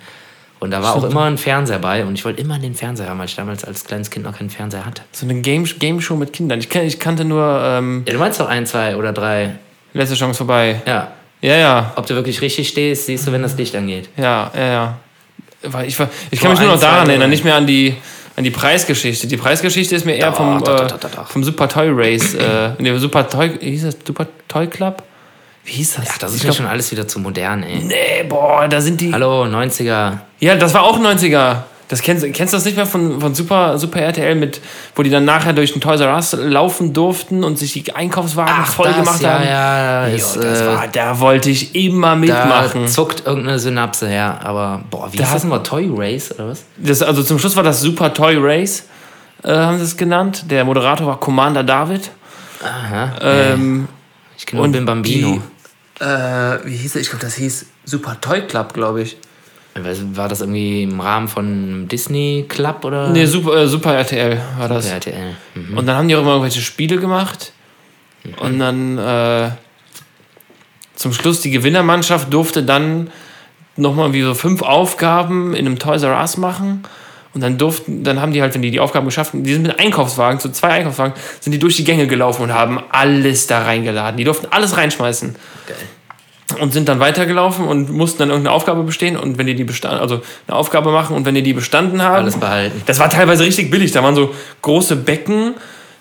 [0.59, 3.19] Und da war auch immer ein Fernseher bei und ich wollte immer den Fernseher haben,
[3.19, 5.03] weil ich damals als kleines Kind noch keinen Fernseher hatte.
[5.11, 5.65] So eine Game,
[6.01, 6.59] Show mit Kindern.
[6.59, 9.55] Ich, ich kannte nur ähm, Ja, du meinst doch ein, zwei oder drei.
[9.93, 10.81] Letzte Chance vorbei.
[10.87, 11.11] Ja.
[11.41, 14.09] Ja, ja, Ob du wirklich richtig stehst, siehst du, wenn das Licht angeht.
[14.17, 14.97] ja, ja, ja.
[15.73, 17.09] Weil ich, war- ich kann mich nur noch daran Jahren.
[17.09, 17.95] erinnern, nicht mehr an die,
[18.35, 19.27] an die Preisgeschichte.
[19.27, 21.27] Die Preisgeschichte ist mir eher vom, äh, doch, doch, doch.
[21.29, 22.33] vom Super Toy Race.
[22.35, 23.97] äh, nee, Super Toy, wie hieß das?
[24.05, 25.03] Super Toy Club?
[25.65, 26.05] Wie hieß das?
[26.05, 27.79] Ja, das ist glaub- schon alles wieder zu modern, ey.
[27.83, 29.11] Nee, boah, da sind die.
[29.11, 30.19] Hallo, 90er.
[30.39, 31.63] Ja, das war auch 90er.
[31.89, 34.59] Das kennst, kennst du das nicht mehr von, von Super, Super RTL mit,
[34.95, 38.65] wo die dann nachher durch den Toys R Us laufen durften und sich die Einkaufswagen
[38.65, 39.45] voll das, gemacht ja, haben?
[39.45, 42.87] ja, Jo, ist, das äh, war, da wollte ich immer da mitmachen.
[42.89, 44.39] zuckt irgendeine Synapse her.
[44.43, 45.63] Aber, boah, wie Da ist das nochmal?
[45.63, 46.65] Toy Race oder was?
[46.75, 48.83] Das, also zum Schluss war das Super Toy Race,
[49.43, 50.43] äh, haben sie es genannt.
[50.49, 52.11] Der Moderator war Commander David.
[52.61, 53.15] Aha.
[53.21, 53.87] Ähm,
[54.37, 55.41] ich kenne den Bambino.
[55.99, 57.01] Die, äh, wie hieß er?
[57.01, 59.17] Ich glaube, das hieß Super Toy Club, glaube ich.
[59.83, 63.09] War das irgendwie im Rahmen von Disney Club oder?
[63.09, 64.85] Nee, Super, äh, Super RTL war das.
[64.85, 65.35] Der RTL.
[65.55, 65.77] Mhm.
[65.77, 67.51] Und dann haben die auch immer irgendwelche Spiele gemacht.
[68.39, 69.51] Und dann äh,
[70.95, 73.09] zum Schluss die Gewinnermannschaft durfte dann
[73.77, 76.83] nochmal wie so fünf Aufgaben in einem Toys R Us machen.
[77.33, 79.61] Und dann durften, dann haben die halt, wenn die die Aufgaben geschafft haben, die sind
[79.61, 83.61] mit Einkaufswagen, so zwei Einkaufswagen, sind die durch die Gänge gelaufen und haben alles da
[83.61, 84.17] reingeladen.
[84.17, 85.35] Die durften alles reinschmeißen.
[86.59, 89.17] Und sind dann weitergelaufen und mussten dann irgendeine Aufgabe bestehen.
[89.17, 92.15] Und wenn die die bestanden, also eine Aufgabe machen und wenn die die bestanden haben,
[92.23, 92.81] Alles behalten.
[92.85, 93.91] das war teilweise richtig billig.
[93.91, 95.55] Da waren so große Becken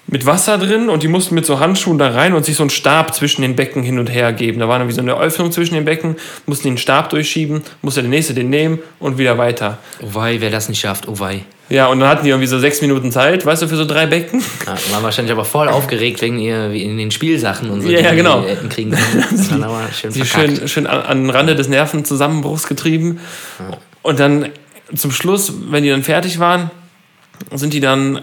[0.08, 2.70] mit Wasser drin und die mussten mit so Handschuhen da rein und sich so einen
[2.70, 4.60] Stab zwischen den Becken hin und her geben.
[4.60, 6.16] Da war dann wie so eine Öffnung zwischen den Becken,
[6.46, 9.78] mussten den Stab durchschieben, musste der nächste den nehmen und wieder weiter.
[10.00, 11.44] Oh wei, wer das nicht schafft, oh wei.
[11.68, 14.06] Ja, und dann hatten die irgendwie so sechs Minuten Zeit, weißt du, für so drei
[14.06, 14.40] Becken.
[14.66, 17.88] Ja, waren wahrscheinlich aber voll aufgeregt wegen ihr, wie in den Spielsachen und so.
[17.88, 18.42] Ja, ja, genau.
[18.42, 19.62] Die hätten kriegen können.
[19.64, 23.20] Aber schön Die schön, schön an, an den Rande des Nervenzusammenbruchs getrieben.
[24.02, 24.50] Und dann
[24.94, 26.70] zum Schluss, wenn die dann fertig waren,
[27.52, 28.22] sind die dann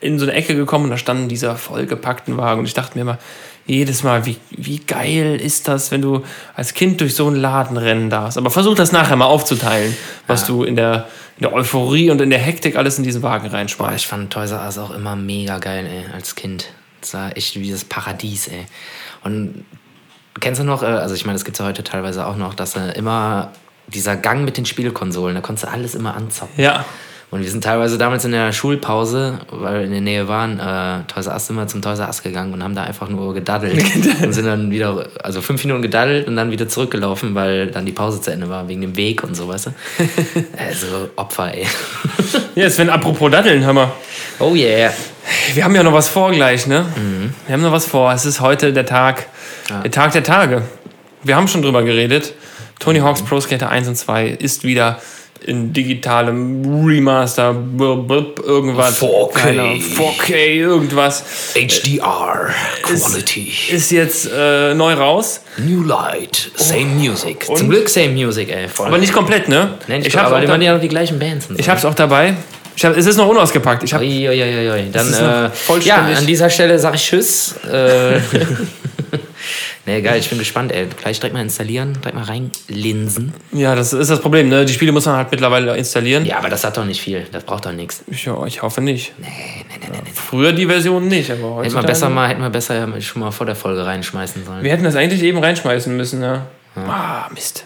[0.00, 2.60] in so eine Ecke gekommen und da standen diese vollgepackten Wagen.
[2.60, 3.18] Und ich dachte mir immer,
[3.66, 6.22] jedes Mal, wie, wie geil ist das, wenn du
[6.54, 8.36] als Kind durch so einen Laden rennen darfst.
[8.36, 9.96] Aber versuch das nachher mal aufzuteilen,
[10.26, 13.48] was du in der, in der Euphorie und in der Hektik alles in diesen Wagen
[13.48, 13.96] reinschmeißt.
[13.96, 16.66] ich fand Toys R Us auch immer mega geil, ey, als Kind.
[17.00, 18.66] Das war echt wie das Paradies, ey.
[19.22, 19.64] Und
[20.40, 22.54] kennst du noch, äh, also ich meine, das gibt es ja heute teilweise auch noch,
[22.54, 23.52] dass äh, immer
[23.86, 26.62] dieser Gang mit den Spielkonsolen, da konntest du alles immer anzocken.
[26.62, 26.84] Ja.
[27.34, 31.02] Und wir sind teilweise damals in der Schulpause, weil wir in der Nähe waren, äh,
[31.12, 33.84] Toys R Us wir zum Toys R Us gegangen und haben da einfach nur gedaddelt.
[34.22, 37.92] und sind dann wieder, also fünf Minuten gedaddelt und dann wieder zurückgelaufen, weil dann die
[37.92, 39.70] Pause zu Ende war, wegen dem Weg und so, weißt du?
[40.56, 41.66] Also Opfer, ey.
[42.54, 43.90] Ja, Sven, apropos Daddeln, hör mal.
[44.38, 44.92] Oh yeah.
[45.54, 46.86] Wir haben ja noch was vor gleich, ne?
[47.48, 48.12] Wir haben noch was vor.
[48.12, 49.26] Es ist heute der Tag,
[49.82, 50.62] der Tag der Tage.
[51.24, 52.32] Wir haben schon drüber geredet.
[52.78, 55.00] Tony Hawk's Pro Skater 1 und 2 ist wieder
[55.44, 59.00] in digitalem Remaster, blub, blub, irgendwas.
[59.00, 59.32] 4K.
[59.34, 61.24] Keine Ahnung, 4K, irgendwas.
[61.54, 62.50] HDR
[62.82, 63.52] Quality.
[63.70, 65.40] Ist jetzt äh, neu raus.
[65.58, 67.44] New Light, same music.
[67.44, 68.68] Zum Glück same music, ey.
[68.68, 68.88] Voll.
[68.88, 69.74] Aber nicht komplett, ne?
[69.86, 71.46] Nenn ich ich hab's aber auch, die waren ja noch die gleichen Bands.
[71.46, 71.60] Und so.
[71.60, 72.34] ich hab's auch dabei.
[72.76, 73.84] Ich hab, es ist noch unausgepackt.
[73.84, 74.90] Ich hab, Uiuiuiui.
[74.90, 76.16] Dann, ist noch äh, ja, vollständig.
[76.16, 77.54] an dieser Stelle sage ich Tschüss.
[77.70, 78.18] Äh,
[79.86, 80.86] nee, geil, ich bin gespannt, ey.
[80.86, 83.32] Gleich direkt mal installieren, direkt mal reinlinsen.
[83.52, 84.64] ja, das ist das Problem, ne?
[84.64, 86.24] Die Spiele muss man halt mittlerweile installieren.
[86.24, 87.26] Ja, aber das hat doch nicht viel.
[87.32, 88.04] Das braucht doch nichts.
[88.24, 89.12] Ja, ich hoffe nicht.
[89.18, 89.98] Nee, nee, nee, nee.
[90.04, 90.10] nee.
[90.12, 93.46] Früher die Version nicht, aber Hätten wir besser mal, hätten wir besser schon mal vor
[93.46, 94.62] der Folge reinschmeißen sollen.
[94.62, 96.46] Wir hätten das eigentlich eben reinschmeißen müssen, ja.
[96.76, 97.64] Ah, Mist.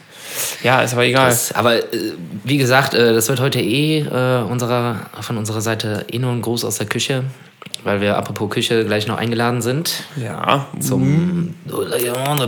[0.62, 1.31] Ja, ist aber egal.
[1.31, 2.12] Das, aber äh,
[2.44, 6.42] wie gesagt, äh, das wird heute eh äh, unserer, von unserer Seite eh nur ein
[6.42, 7.24] Gruß aus der Küche.
[7.85, 10.67] Weil wir apropos Küche gleich noch eingeladen sind Ja.
[10.81, 11.55] zum mm.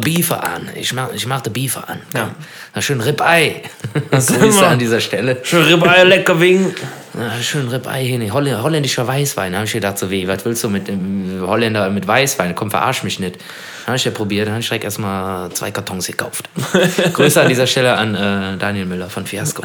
[0.00, 0.68] Beefer an.
[0.74, 2.00] Ich mach, ich mach den Beefer an.
[2.14, 2.30] Ja.
[2.74, 3.62] Na, schön Ribeye.
[4.10, 4.68] Grüße immer.
[4.68, 5.38] an dieser Stelle.
[5.42, 6.74] Schön Ribeye, lecker Wing.
[7.14, 8.32] Na, schön Ribeye hier.
[8.32, 9.52] Holl holländischer Weißwein.
[9.52, 12.54] Da habe ich gedacht, so wie, was willst du mit dem Holländer mit Weißwein?
[12.54, 13.36] Komm, verarsch mich nicht.
[13.36, 14.46] Dann habe ich ja probiert.
[14.46, 16.48] Dann habe ich direkt erstmal zwei Kartons gekauft.
[17.12, 19.62] Grüße an dieser Stelle an äh, Daniel Müller von Fiasco.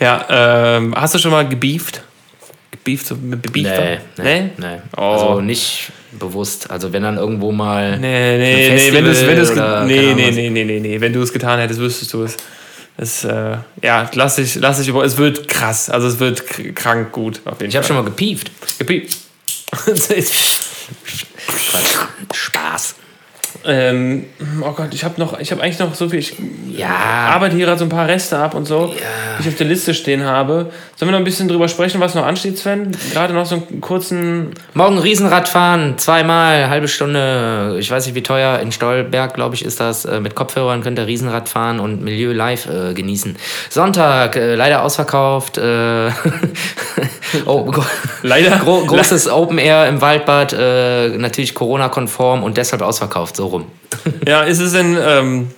[0.00, 2.02] Ja, ähm, hast du schon mal gebieft?
[3.16, 3.70] Mit bebieft?
[3.70, 4.50] Nee, nee, Nee?
[4.56, 4.80] nee.
[4.96, 5.00] Oh.
[5.00, 6.70] Also nicht bewusst.
[6.70, 7.98] Also wenn dann irgendwo mal.
[7.98, 11.12] Nee, nee, nee, wenn du es, wenn oder nee, nee, nee, nee, nee, nee, wenn
[11.12, 12.36] du es getan hättest, wüsstest du es.
[13.00, 16.42] Es, äh, ja, lass dich, lass dich über, es wird krass, also es wird
[16.74, 18.50] krank gut, auf jeden Ich habe schon mal gepieft.
[21.70, 21.96] Quatsch.
[22.34, 22.96] Spaß.
[23.64, 24.24] Ähm,
[24.62, 26.34] oh Gott, ich habe noch, ich habe eigentlich noch so viel, ich
[26.70, 26.88] Ja.
[26.88, 28.94] arbeite hier gerade so ein paar Reste ab und so, Ja.
[29.38, 30.70] die ich auf der Liste stehen habe.
[30.96, 32.90] Sollen wir noch ein bisschen drüber sprechen, was noch ansteht, Sven?
[33.12, 37.76] Gerade noch so einen kurzen, Morgen Riesenrad fahren, zweimal, halbe Stunde.
[37.78, 38.58] Ich weiß nicht, wie teuer.
[38.60, 40.04] In Stolberg, glaube ich, ist das.
[40.04, 43.36] Äh, Mit Kopfhörern könnt ihr Riesenrad fahren und Milieu live äh, genießen.
[43.70, 45.58] Sonntag, äh, leider ausverkauft.
[45.58, 46.10] Äh,
[47.46, 47.72] oh,
[48.22, 50.52] leider, gro großes Open Air im Waldbad.
[50.52, 53.36] Äh, natürlich Corona-konform und deshalb ausverkauft.
[53.36, 53.57] So rum.
[54.26, 55.50] Ja, ist es denn ähm,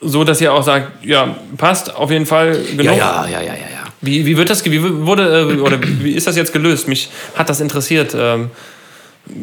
[0.00, 2.96] so, dass ihr auch sagt, ja, passt auf jeden Fall genug?
[2.96, 3.52] Ja, ja, ja, ja, ja.
[3.54, 3.84] ja.
[4.00, 6.88] Wie, wie wird das, wie wurde, äh, oder wie ist das jetzt gelöst?
[6.88, 8.14] Mich hat das interessiert.
[8.16, 8.50] Ähm,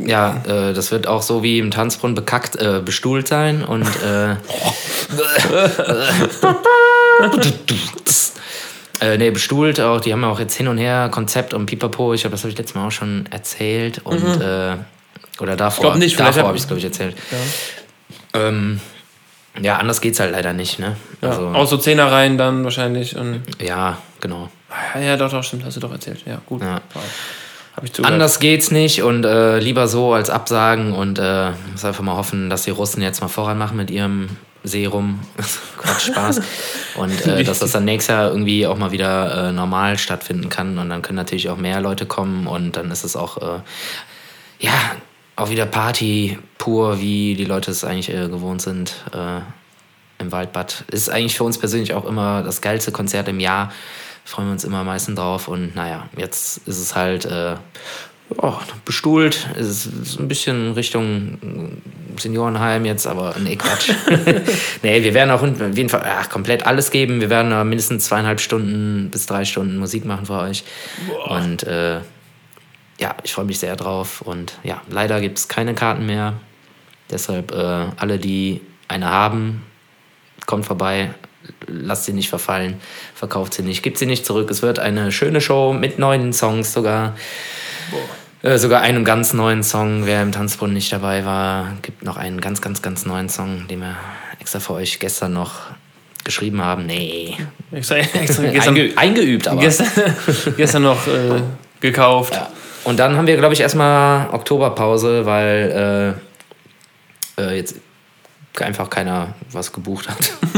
[0.06, 4.32] Ja, äh, das wird auch so wie im Tanzbrunnen bekackt, äh, bestuhlt sein und äh,
[9.00, 12.14] äh, nee, bestuhlt auch, die haben ja auch jetzt hin und her Konzept und Pipapo,
[12.14, 14.76] ich glaube, das habe ich letztes Mal auch schon erzählt und äh,
[15.42, 17.16] oder davor, glaub nicht, vielleicht davor hab- habe ich es, glaube ich, erzählt.
[18.34, 18.40] Ja.
[18.48, 18.80] Ähm,
[19.62, 20.96] ja, anders geht's halt leider nicht, ne?
[21.22, 23.16] ja, Also, auch so Zehnerreihen dann wahrscheinlich.
[23.16, 24.50] Und, ja, genau.
[24.96, 26.24] ja, ja, doch, doch, stimmt, hast du doch erzählt.
[26.26, 26.62] Ja, gut.
[26.62, 26.82] Ja.
[27.76, 28.14] Habe ich zugehört.
[28.14, 32.50] Anders geht's nicht und äh, lieber so als absagen und äh, muss einfach mal hoffen,
[32.50, 34.30] dass die Russen jetzt mal voran machen mit ihrem
[34.64, 35.20] Serum.
[35.78, 36.42] Quatsch, Spaß.
[36.96, 40.78] Und äh, dass das dann nächstes Jahr irgendwie auch mal wieder äh, normal stattfinden kann
[40.80, 43.60] und dann können natürlich auch mehr Leute kommen und dann ist es auch, äh,
[44.60, 44.74] ja,
[45.38, 49.40] auch wieder Party pur, wie die Leute es eigentlich äh, gewohnt sind äh,
[50.22, 50.84] im Waldbad.
[50.92, 53.72] Ist eigentlich für uns persönlich auch immer das geilste Konzert im Jahr.
[54.26, 55.48] Freuen wir uns immer am meisten drauf.
[55.48, 57.56] Und naja, jetzt ist es halt äh,
[58.38, 59.48] oh, bestuhlt.
[59.56, 61.38] Es ist ein bisschen Richtung
[62.18, 63.92] Seniorenheim jetzt, aber nee, Quatsch.
[64.82, 67.22] nee, wir werden auch auf jeden Fall ach, komplett alles geben.
[67.22, 70.64] Wir werden mindestens zweieinhalb Stunden bis drei Stunden Musik machen für euch.
[71.28, 72.00] Und äh,
[73.00, 74.22] ja, ich freue mich sehr drauf.
[74.22, 76.34] Und ja, leider gibt es keine Karten mehr.
[77.10, 79.64] Deshalb äh, alle, die eine haben,
[80.46, 81.12] kommt vorbei.
[81.66, 82.82] Lasst sie nicht verfallen,
[83.16, 84.52] verkauft sie nicht, gibt sie nicht zurück.
[84.52, 87.16] Es wird eine schöne Show mit neuen Songs sogar.
[88.44, 90.06] Äh, sogar einem ganz neuen Song.
[90.06, 93.80] Wer im Tanzbrunnen nicht dabei war, gibt noch einen ganz, ganz, ganz neuen Song, den
[93.80, 93.96] wir
[94.40, 95.62] extra für euch gestern noch
[96.26, 96.86] geschrieben haben.
[96.86, 97.38] Nee,
[97.72, 99.62] Extra, extra gestern, Einge eingeübt aber.
[99.62, 99.88] gestern,
[100.58, 101.42] gestern noch äh,
[101.80, 102.34] gekauft.
[102.34, 102.50] Ja.
[102.88, 106.16] Und dann haben wir, glaube ich, erstmal Oktoberpause, weil
[107.38, 107.76] äh, äh, jetzt
[108.62, 110.18] einfach keiner was gebucht hat.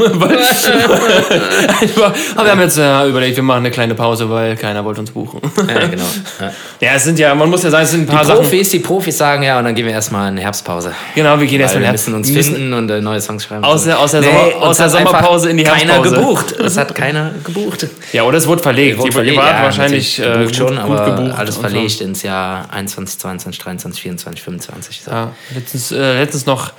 [2.36, 5.10] Aber wir haben jetzt äh, überlegt, wir machen eine kleine Pause, weil keiner wollte uns
[5.10, 5.40] buchen.
[5.56, 6.02] ja, genau.
[6.40, 6.52] Ja.
[6.80, 8.40] Ja, es sind ja, man muss ja sagen, es sind ein paar Die Sachen.
[8.42, 10.92] Profis, die Profis sagen ja, und dann gehen wir erstmal in Herbstpause.
[11.14, 13.64] Genau, wir gehen erstmal wir in uns wir müssen- finden und äh, neue Songs schreiben.
[13.64, 16.16] Aus der- aus der Nee, Sommer- uns aus der einfach Sommerpause in die Keiner Herbstpause.
[16.16, 16.52] gebucht.
[16.52, 17.86] Es hat keiner gebucht.
[18.12, 18.98] Ja, oder es wurde verlegt.
[18.98, 21.38] Wurde Die, verlegt, waren ja, wahrscheinlich äh, gebucht schon, gut, gut aber gebucht.
[21.38, 21.68] alles und so.
[21.68, 25.02] verlegt ins Jahr 21, 22, 23, 24, 25.
[25.04, 25.10] So.
[25.10, 26.72] Ja, letztens, äh, letztens noch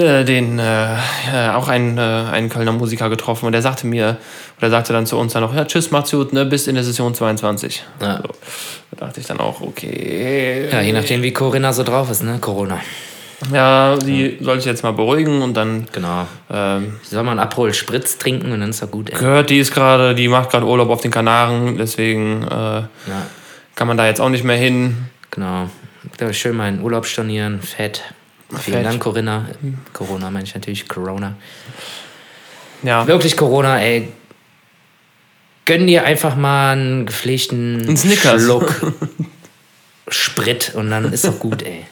[0.00, 4.16] den äh, äh, auch einen, äh, einen Kölner Musiker getroffen und der sagte mir,
[4.58, 6.84] oder sagte dann zu uns dann noch, ja, tschüss, macht's gut, ne, bis in der
[6.84, 7.82] Session 22.
[8.00, 8.18] Ja.
[8.18, 8.28] So.
[8.92, 10.68] Da dachte ich dann auch, okay.
[10.70, 12.38] Ja, je nachdem, wie Corinna so drauf ist, ne?
[12.40, 12.80] Corona.
[13.52, 16.26] Ja, die soll ich jetzt mal beruhigen und dann Genau.
[16.50, 19.18] ähm, Soll man Aperol Spritz trinken und dann ist doch gut, ey.
[19.18, 22.88] gehört, die ist gerade, die macht gerade Urlaub auf den Kanaren, deswegen äh, Ja,
[23.74, 25.08] kann man da jetzt auch nicht mehr hin.
[25.30, 25.68] genau.
[26.18, 28.02] Da schön mal Urlaub stornieren, fett.
[28.60, 28.84] Vielen.
[28.84, 29.46] Dank, Corinna.
[29.92, 31.34] Corona meine ich natürlich, Corona.
[32.82, 34.08] Ja, Wirklich Corona, ey.
[35.64, 37.96] Gönn dir einfach mal einen gepflegten Ein.
[37.96, 38.92] Schluck
[40.08, 41.84] Sprit und dann ist doch gut, ey.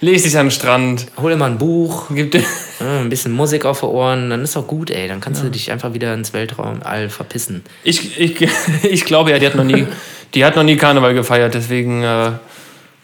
[0.00, 2.40] leg dich an den Strand, Hol dir mal ein Buch, gib dir,
[2.80, 5.06] ja, ein bisschen Musik auf die Ohren, dann ist doch gut, ey.
[5.06, 7.62] Dann kannst du dich einfach wieder ins Weltraum all verpissen.
[7.82, 8.48] Ich, ich,
[8.82, 9.86] ich glaube ja, die hat noch nie,
[10.32, 12.32] die hat noch nie Karneval gefeiert, deswegen, äh,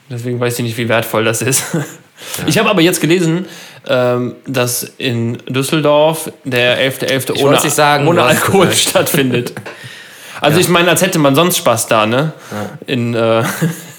[0.08, 1.64] deswegen weiß ich nicht, wie wertvoll das ist.
[2.46, 3.46] Ich habe aber jetzt gelesen,
[3.88, 7.34] ähm, dass in Düsseldorf der 11.11.
[7.34, 8.80] Ich ohne, wollt's nicht sagen, ohne Alkohol gesagt.
[8.88, 9.52] stattfindet.
[10.42, 10.62] Also Ja.
[10.62, 12.32] ich meine, als hätte man sonst Spaß da, ne?
[12.86, 13.42] In, äh,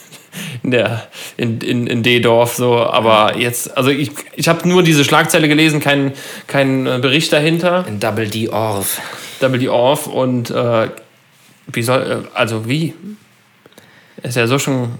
[0.63, 1.03] in der
[1.37, 5.79] in, in, in D-Dorf so, aber jetzt, also ich, ich habe nur diese Schlagzeile gelesen,
[5.81, 6.13] keinen
[6.47, 8.99] kein äh, Bericht dahinter, In Double D Orf.
[9.39, 10.87] Double D off und äh,
[11.67, 12.95] wie soll, äh, also wie?
[14.23, 14.93] Ist ja so schon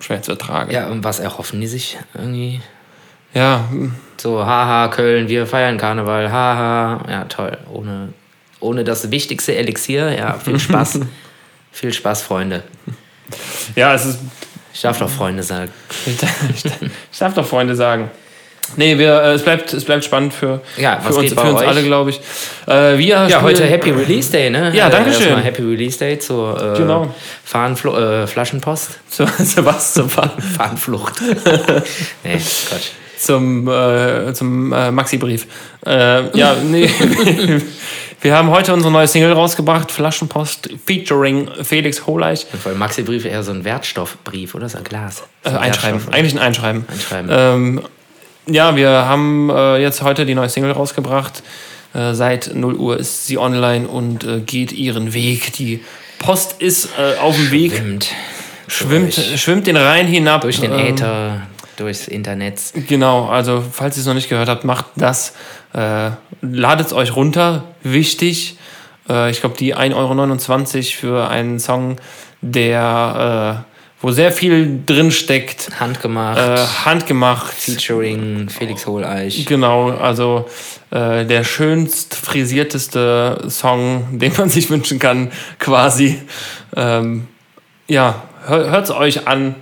[0.00, 0.70] schwer zu ertragen.
[0.70, 2.60] Ja, und was erhoffen die sich irgendwie?
[3.34, 3.68] ja.
[4.20, 7.04] So, haha, Köln, wir feiern Karneval, haha.
[7.08, 7.56] Ja, toll.
[7.72, 8.12] Ohne,
[8.58, 10.10] ohne das wichtigste Elixier.
[10.12, 11.00] Ja, viel Spaß.
[11.72, 12.64] viel Spaß, Freunde.
[13.76, 14.18] ja es ist
[14.74, 15.70] Ich darf doch Freunde sagen.
[16.06, 18.10] Ich darf doch Freunde sagen.
[18.76, 21.82] Nee, wir, äh, es, bleibt, es bleibt spannend für, Ja, für uns, für uns alle,
[21.82, 22.20] glaube ich.
[22.66, 24.70] Äh, wir Ja, heute Happy Release Day, ne?
[24.74, 25.22] Ja, Äh, danke schön.
[25.22, 27.12] erstmal Happy Release Day zur äh, Genau.
[27.44, 28.98] Fahnenflo äh, Flaschenpost.
[29.10, 29.94] Zu, zu was?
[29.94, 31.14] Zum, Fahnenflucht.
[32.24, 32.90] nee, Quatsch.
[33.18, 35.46] zum, äh, zum äh, Maxi-Brief.
[35.86, 36.88] Äh, ja, nee.
[38.20, 42.46] wir haben heute unsere neue Single rausgebracht, Flaschenpost, featuring Felix Holeich.
[42.64, 44.68] Weil Maxi-Brief eher so ein Wertstoffbrief, oder?
[44.68, 45.22] So ein Glas.
[45.44, 46.84] Äh, So ein einschreiben, Wertstoff- eigentlich ein Einschreiben.
[46.88, 47.30] Einschreiben.
[47.32, 47.82] Ähm,
[48.48, 51.42] ja, wir haben äh, jetzt heute die neue Single rausgebracht.
[51.94, 55.52] Äh, seit 0 Uhr ist sie online und äh, geht ihren Weg.
[55.54, 55.80] Die
[56.18, 58.08] Post ist äh, auf dem Weg, Schwimmt.
[58.66, 60.42] schwimmt, Durch, schwimmt den Rhein hinab.
[60.42, 61.42] durch den ähm, Äther,
[61.76, 62.60] durchs Internet.
[62.88, 65.34] Genau, also falls ihr es noch nicht gehört habt, macht das.
[65.72, 68.58] Äh, Ladet es euch runter, wichtig.
[69.08, 71.96] Äh, ich glaube, die 1,29 Euro für einen Song,
[72.42, 73.64] der,
[74.00, 76.38] wo sehr viel drin steckt, Handgemacht.
[76.38, 77.52] äh, handgemacht.
[77.52, 79.44] Featuring Felix Hohleich.
[79.46, 80.48] Genau, also
[80.90, 86.20] äh, der schönst frisierteste Song, den man sich wünschen kann, quasi.
[86.76, 87.26] Ähm,
[87.88, 89.56] ja, hört es euch an.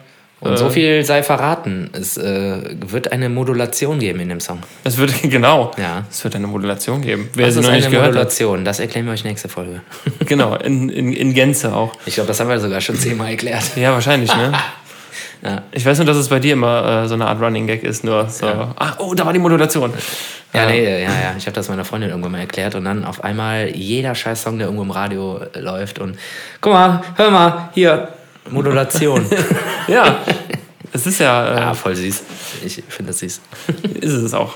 [0.47, 1.91] Und Äh, so viel sei verraten.
[1.93, 4.61] Es äh, wird eine Modulation geben in dem Song.
[4.85, 6.05] Es wird, genau, Ja.
[6.11, 7.29] es wird eine Modulation geben.
[7.35, 8.13] Wer sie ist noch eine nicht gehört hat.
[8.15, 8.65] Modulation.
[8.65, 9.81] Das erklären wir euch nächste Folge.
[10.27, 11.93] Genau, in, in, in Gänze auch.
[12.07, 13.63] Ich glaube, das haben wir sogar schon zehnmal erklärt.
[13.77, 14.53] Ja, wahrscheinlich, ne?
[15.43, 15.63] Ja.
[15.71, 18.03] Ich weiß nur, dass es bei dir immer äh, so eine Art Running Gag ist,
[18.05, 18.47] nur so.
[18.47, 19.93] Ah, oh, da war die Modulation.
[20.55, 21.35] Ja, nee, ja, ja.
[21.37, 24.57] Ich habe das meiner Freundin irgendwann mal erklärt und dann auf einmal jeder scheiß Song,
[24.59, 26.19] der irgendwo im Radio äh, läuft und
[26.63, 28.09] guck mal, hör mal, hier,
[28.51, 29.25] Modulation.
[29.89, 30.19] Ja,
[30.93, 32.23] es ist ja, äh, ja, voll süß.
[32.65, 33.41] Ich finde das süß.
[34.01, 34.55] ist es auch.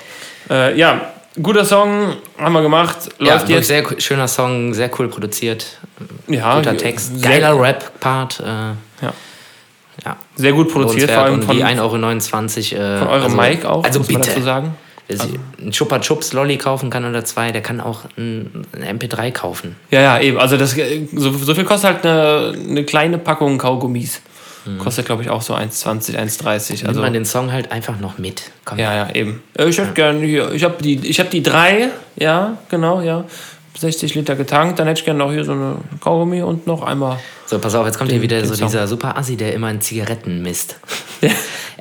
[0.51, 3.69] Äh, ja, guter Song, haben wir gemacht, Ja, läuft wirklich jetzt.
[3.69, 5.79] sehr schöner Song, sehr cool produziert.
[6.27, 8.41] Ja, Guter Text, geiler Rap-Part.
[8.41, 9.13] Äh, Ja.
[10.05, 10.17] ja.
[10.35, 12.83] Sehr gut produziert, vor allem von, die 1,29 Euro.
[12.83, 14.33] Äh, von eurem also, Mike auch, Also muss man bitte.
[14.33, 14.77] dazu sagen.
[15.11, 18.99] Wer sich einen Chupa Chups Lolli kaufen kann oder zwei, der kann auch ein, ein
[18.99, 19.77] MP3 kaufen.
[19.91, 20.39] Ja, ja, eben.
[20.39, 24.23] Also das, äh, so, so viel kostet halt eine, eine kleine Packung Kaugummis.
[24.79, 26.73] Kostet, glaube ich, auch so 1,20, 1,30.
[26.75, 28.43] Nimmt Also, man den Song halt einfach noch mit.
[28.67, 28.79] Komm.
[28.79, 29.43] ja, ja, eben.
[29.59, 33.25] Äh, Ich hätte gern hier, ich habe die, ich hab die drei, ja, genau, ja.
[33.77, 37.19] 60 Liter getankt, dann hätte ich gerne noch hier so eine Kaugummi und noch einmal.
[37.47, 38.67] So, pass auf, jetzt kommt hier Den- wieder den so Song.
[38.69, 40.77] dieser super Assi, der immer in Zigaretten misst.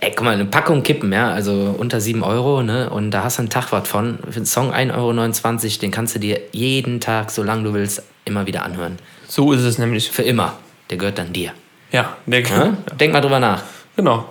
[0.01, 2.89] Ey, guck mal, eine Packung Kippen, ja, also unter 7 Euro, ne?
[2.89, 4.19] Und da hast du einen Tag was von.
[4.29, 8.45] Für den Song 1,29 Euro, den kannst du dir jeden Tag, solange du willst, immer
[8.45, 8.97] wieder anhören.
[9.27, 10.09] So ist es nämlich.
[10.11, 10.53] Für immer.
[10.89, 11.51] Der gehört dann dir.
[11.91, 12.73] Ja, der, Ja?
[12.99, 13.61] Denk mal drüber nach.
[13.95, 14.25] Genau.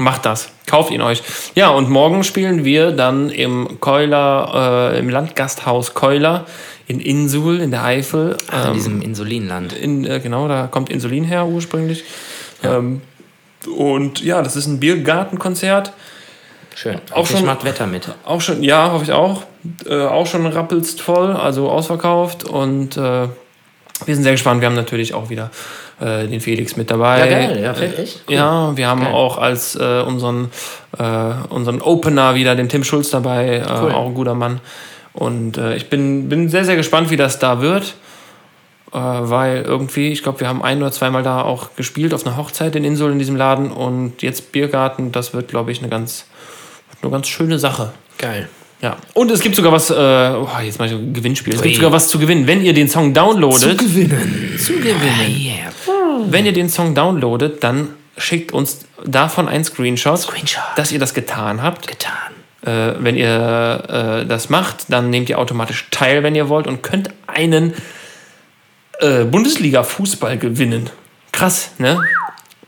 [0.00, 0.48] Macht das.
[0.66, 1.22] Kauft ihn euch.
[1.54, 6.46] Ja, und morgen spielen wir dann im Keuler, äh, im Landgasthaus Keuler
[6.86, 8.36] in Insul in der Eifel.
[8.50, 9.74] Ach, in Ähm, diesem Insulinland.
[9.74, 12.04] in, äh, genau, da kommt Insulin her ursprünglich.
[12.64, 13.02] Ähm,
[13.76, 15.92] und ja, das ist ein Biergartenkonzert.
[16.74, 16.98] Schön.
[17.12, 18.08] auch schon- macht Wetter mit.
[18.24, 19.42] Auch schon, ja, hoffe ich auch.
[19.84, 22.44] Äh, auch schon rappelst voll, also ausverkauft.
[22.44, 23.00] Und äh,
[24.06, 24.62] wir sind sehr gespannt.
[24.62, 25.50] Wir haben natürlich auch wieder
[26.00, 27.18] äh, den Felix mit dabei.
[27.18, 27.60] Ja, geil.
[27.62, 28.24] Ja, echt?
[28.28, 28.34] Cool.
[28.34, 29.12] Ja, wir haben Geil.
[29.12, 30.50] auch als äh, unseren,
[30.98, 31.04] äh,
[31.50, 33.92] unseren Opener wieder den Tim Schulz dabei, äh, Cool.
[33.92, 34.60] auch ein guter Mann.
[35.12, 37.94] Und äh, ich bin, bin sehr, sehr gespannt, wie das da wird.
[38.92, 42.74] Weil irgendwie, ich glaube, wir haben ein oder zweimal da auch gespielt auf einer Hochzeit
[42.74, 46.26] in Insel in diesem Laden und jetzt Biergarten, das wird, glaube ich, eine ganz,
[47.00, 47.92] eine ganz schöne Sache.
[48.18, 48.48] Geil.
[48.82, 48.96] Ja.
[49.12, 51.54] Und es gibt sogar was, äh, oh, jetzt mal ein Gewinnspiel.
[51.54, 52.46] Es gibt sogar was zu gewinnen.
[52.46, 54.58] Wenn ihr den Song downloadet, gewinnen.
[54.58, 55.36] zu gewinnen.
[55.38, 55.72] Yeah.
[56.26, 60.62] Wenn ihr den Song downloadet, dann schickt uns davon einen Screenshot, Screenshot.
[60.76, 61.88] dass ihr das getan habt.
[61.88, 62.12] Getan.
[62.62, 66.82] Äh, wenn ihr äh, das macht, dann nehmt ihr automatisch teil, wenn ihr wollt, und
[66.82, 67.74] könnt einen
[69.00, 70.90] äh, Bundesliga-Fußball gewinnen.
[71.32, 72.02] Krass, ne?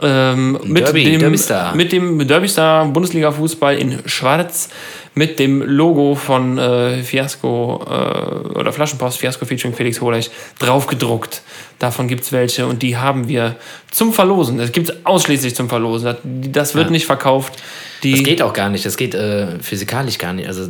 [0.01, 1.75] Ähm, mit, Derby, dem, Derbystar.
[1.77, 4.71] mit dem Derbystar Bundesliga-Fußball in Schwarz
[5.15, 11.43] mit dem Logo von äh, Fiasco äh, oder Flaschenpost Fiasco featuring Felix Holeich draufgedruckt.
[11.79, 13.57] Davon gibt es welche und die haben wir
[13.91, 14.59] zum Verlosen.
[14.59, 16.05] Das gibt es ausschließlich zum Verlosen.
[16.07, 16.93] Das, das wird Ja.
[16.93, 17.55] nicht verkauft.
[18.03, 18.87] Die, Das geht auch gar nicht.
[18.87, 20.49] Das geht äh, physikalisch gar nicht.
[20.49, 20.69] Also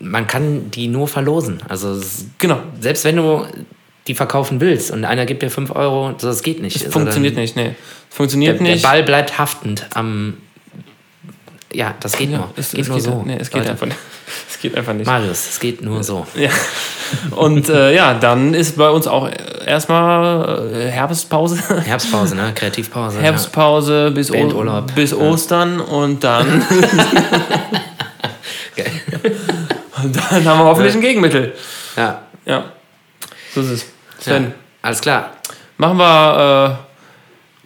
[0.00, 1.62] man kann die nur verlosen.
[1.68, 2.00] Also
[2.38, 2.58] Genau.
[2.80, 3.46] selbst wenn du
[4.08, 6.76] die verkaufen willst und einer gibt dir 5 Euro, das geht nicht.
[6.84, 7.74] Das funktioniert dann, nicht, nee.
[8.10, 8.84] Funktioniert der, nicht.
[8.84, 10.34] Der Ball bleibt haftend am.
[11.72, 12.50] Ja, das geht ja, nur.
[12.56, 13.22] es, geht es nur geht, so.
[13.26, 13.70] Nee, es geht Leute.
[13.70, 13.98] einfach nicht.
[14.50, 15.06] Es geht einfach nicht.
[15.06, 16.26] Marius, es geht nur so.
[16.34, 16.50] Ja.
[17.36, 19.30] Und äh, ja, dann ist bei uns auch
[19.64, 21.58] erstmal äh, Herbstpause.
[21.84, 22.52] Herbstpause, ne?
[22.54, 23.20] Kreativpause.
[23.20, 24.92] Herbstpause bis, o Bandurlaub.
[24.94, 26.64] bis Ostern und dann,
[28.76, 28.84] Ja.
[30.02, 31.54] Und dann haben wir hoffentlich ein Gegenmittel.
[31.96, 32.22] ja.
[32.44, 32.64] Ja,
[33.52, 33.86] so ist es.
[34.20, 34.50] Sven, ja.
[34.82, 35.30] Alles klar.
[35.78, 36.78] machen wir,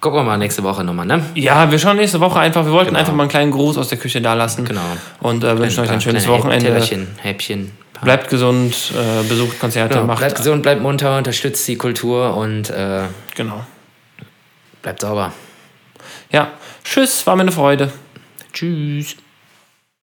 [0.00, 1.22] Gucken wir mal nächste Woche nochmal, ne?
[1.34, 3.00] ja, wir schauen nächste Woche einfach, wir wollten Genau.
[3.00, 4.64] einfach mal einen kleinen Gruß aus der Küche da lassen.
[4.64, 4.80] Genau.
[5.20, 6.64] Und äh, wünschen euch ein schönes Wochenende.
[6.66, 7.72] Tellerchen, Häppchen.
[8.02, 10.06] Bleibt gesund, äh, besucht Konzerte, Genau.
[10.06, 10.20] macht.
[10.20, 13.02] Bleibt gesund, bleibt munter, unterstützt die Kultur und äh,
[13.36, 13.62] Genau.
[14.80, 15.34] bleibt sauber.
[16.32, 16.48] Ja,
[16.82, 17.92] tschüss, war mir eine Freude.
[18.54, 19.16] Tschüss.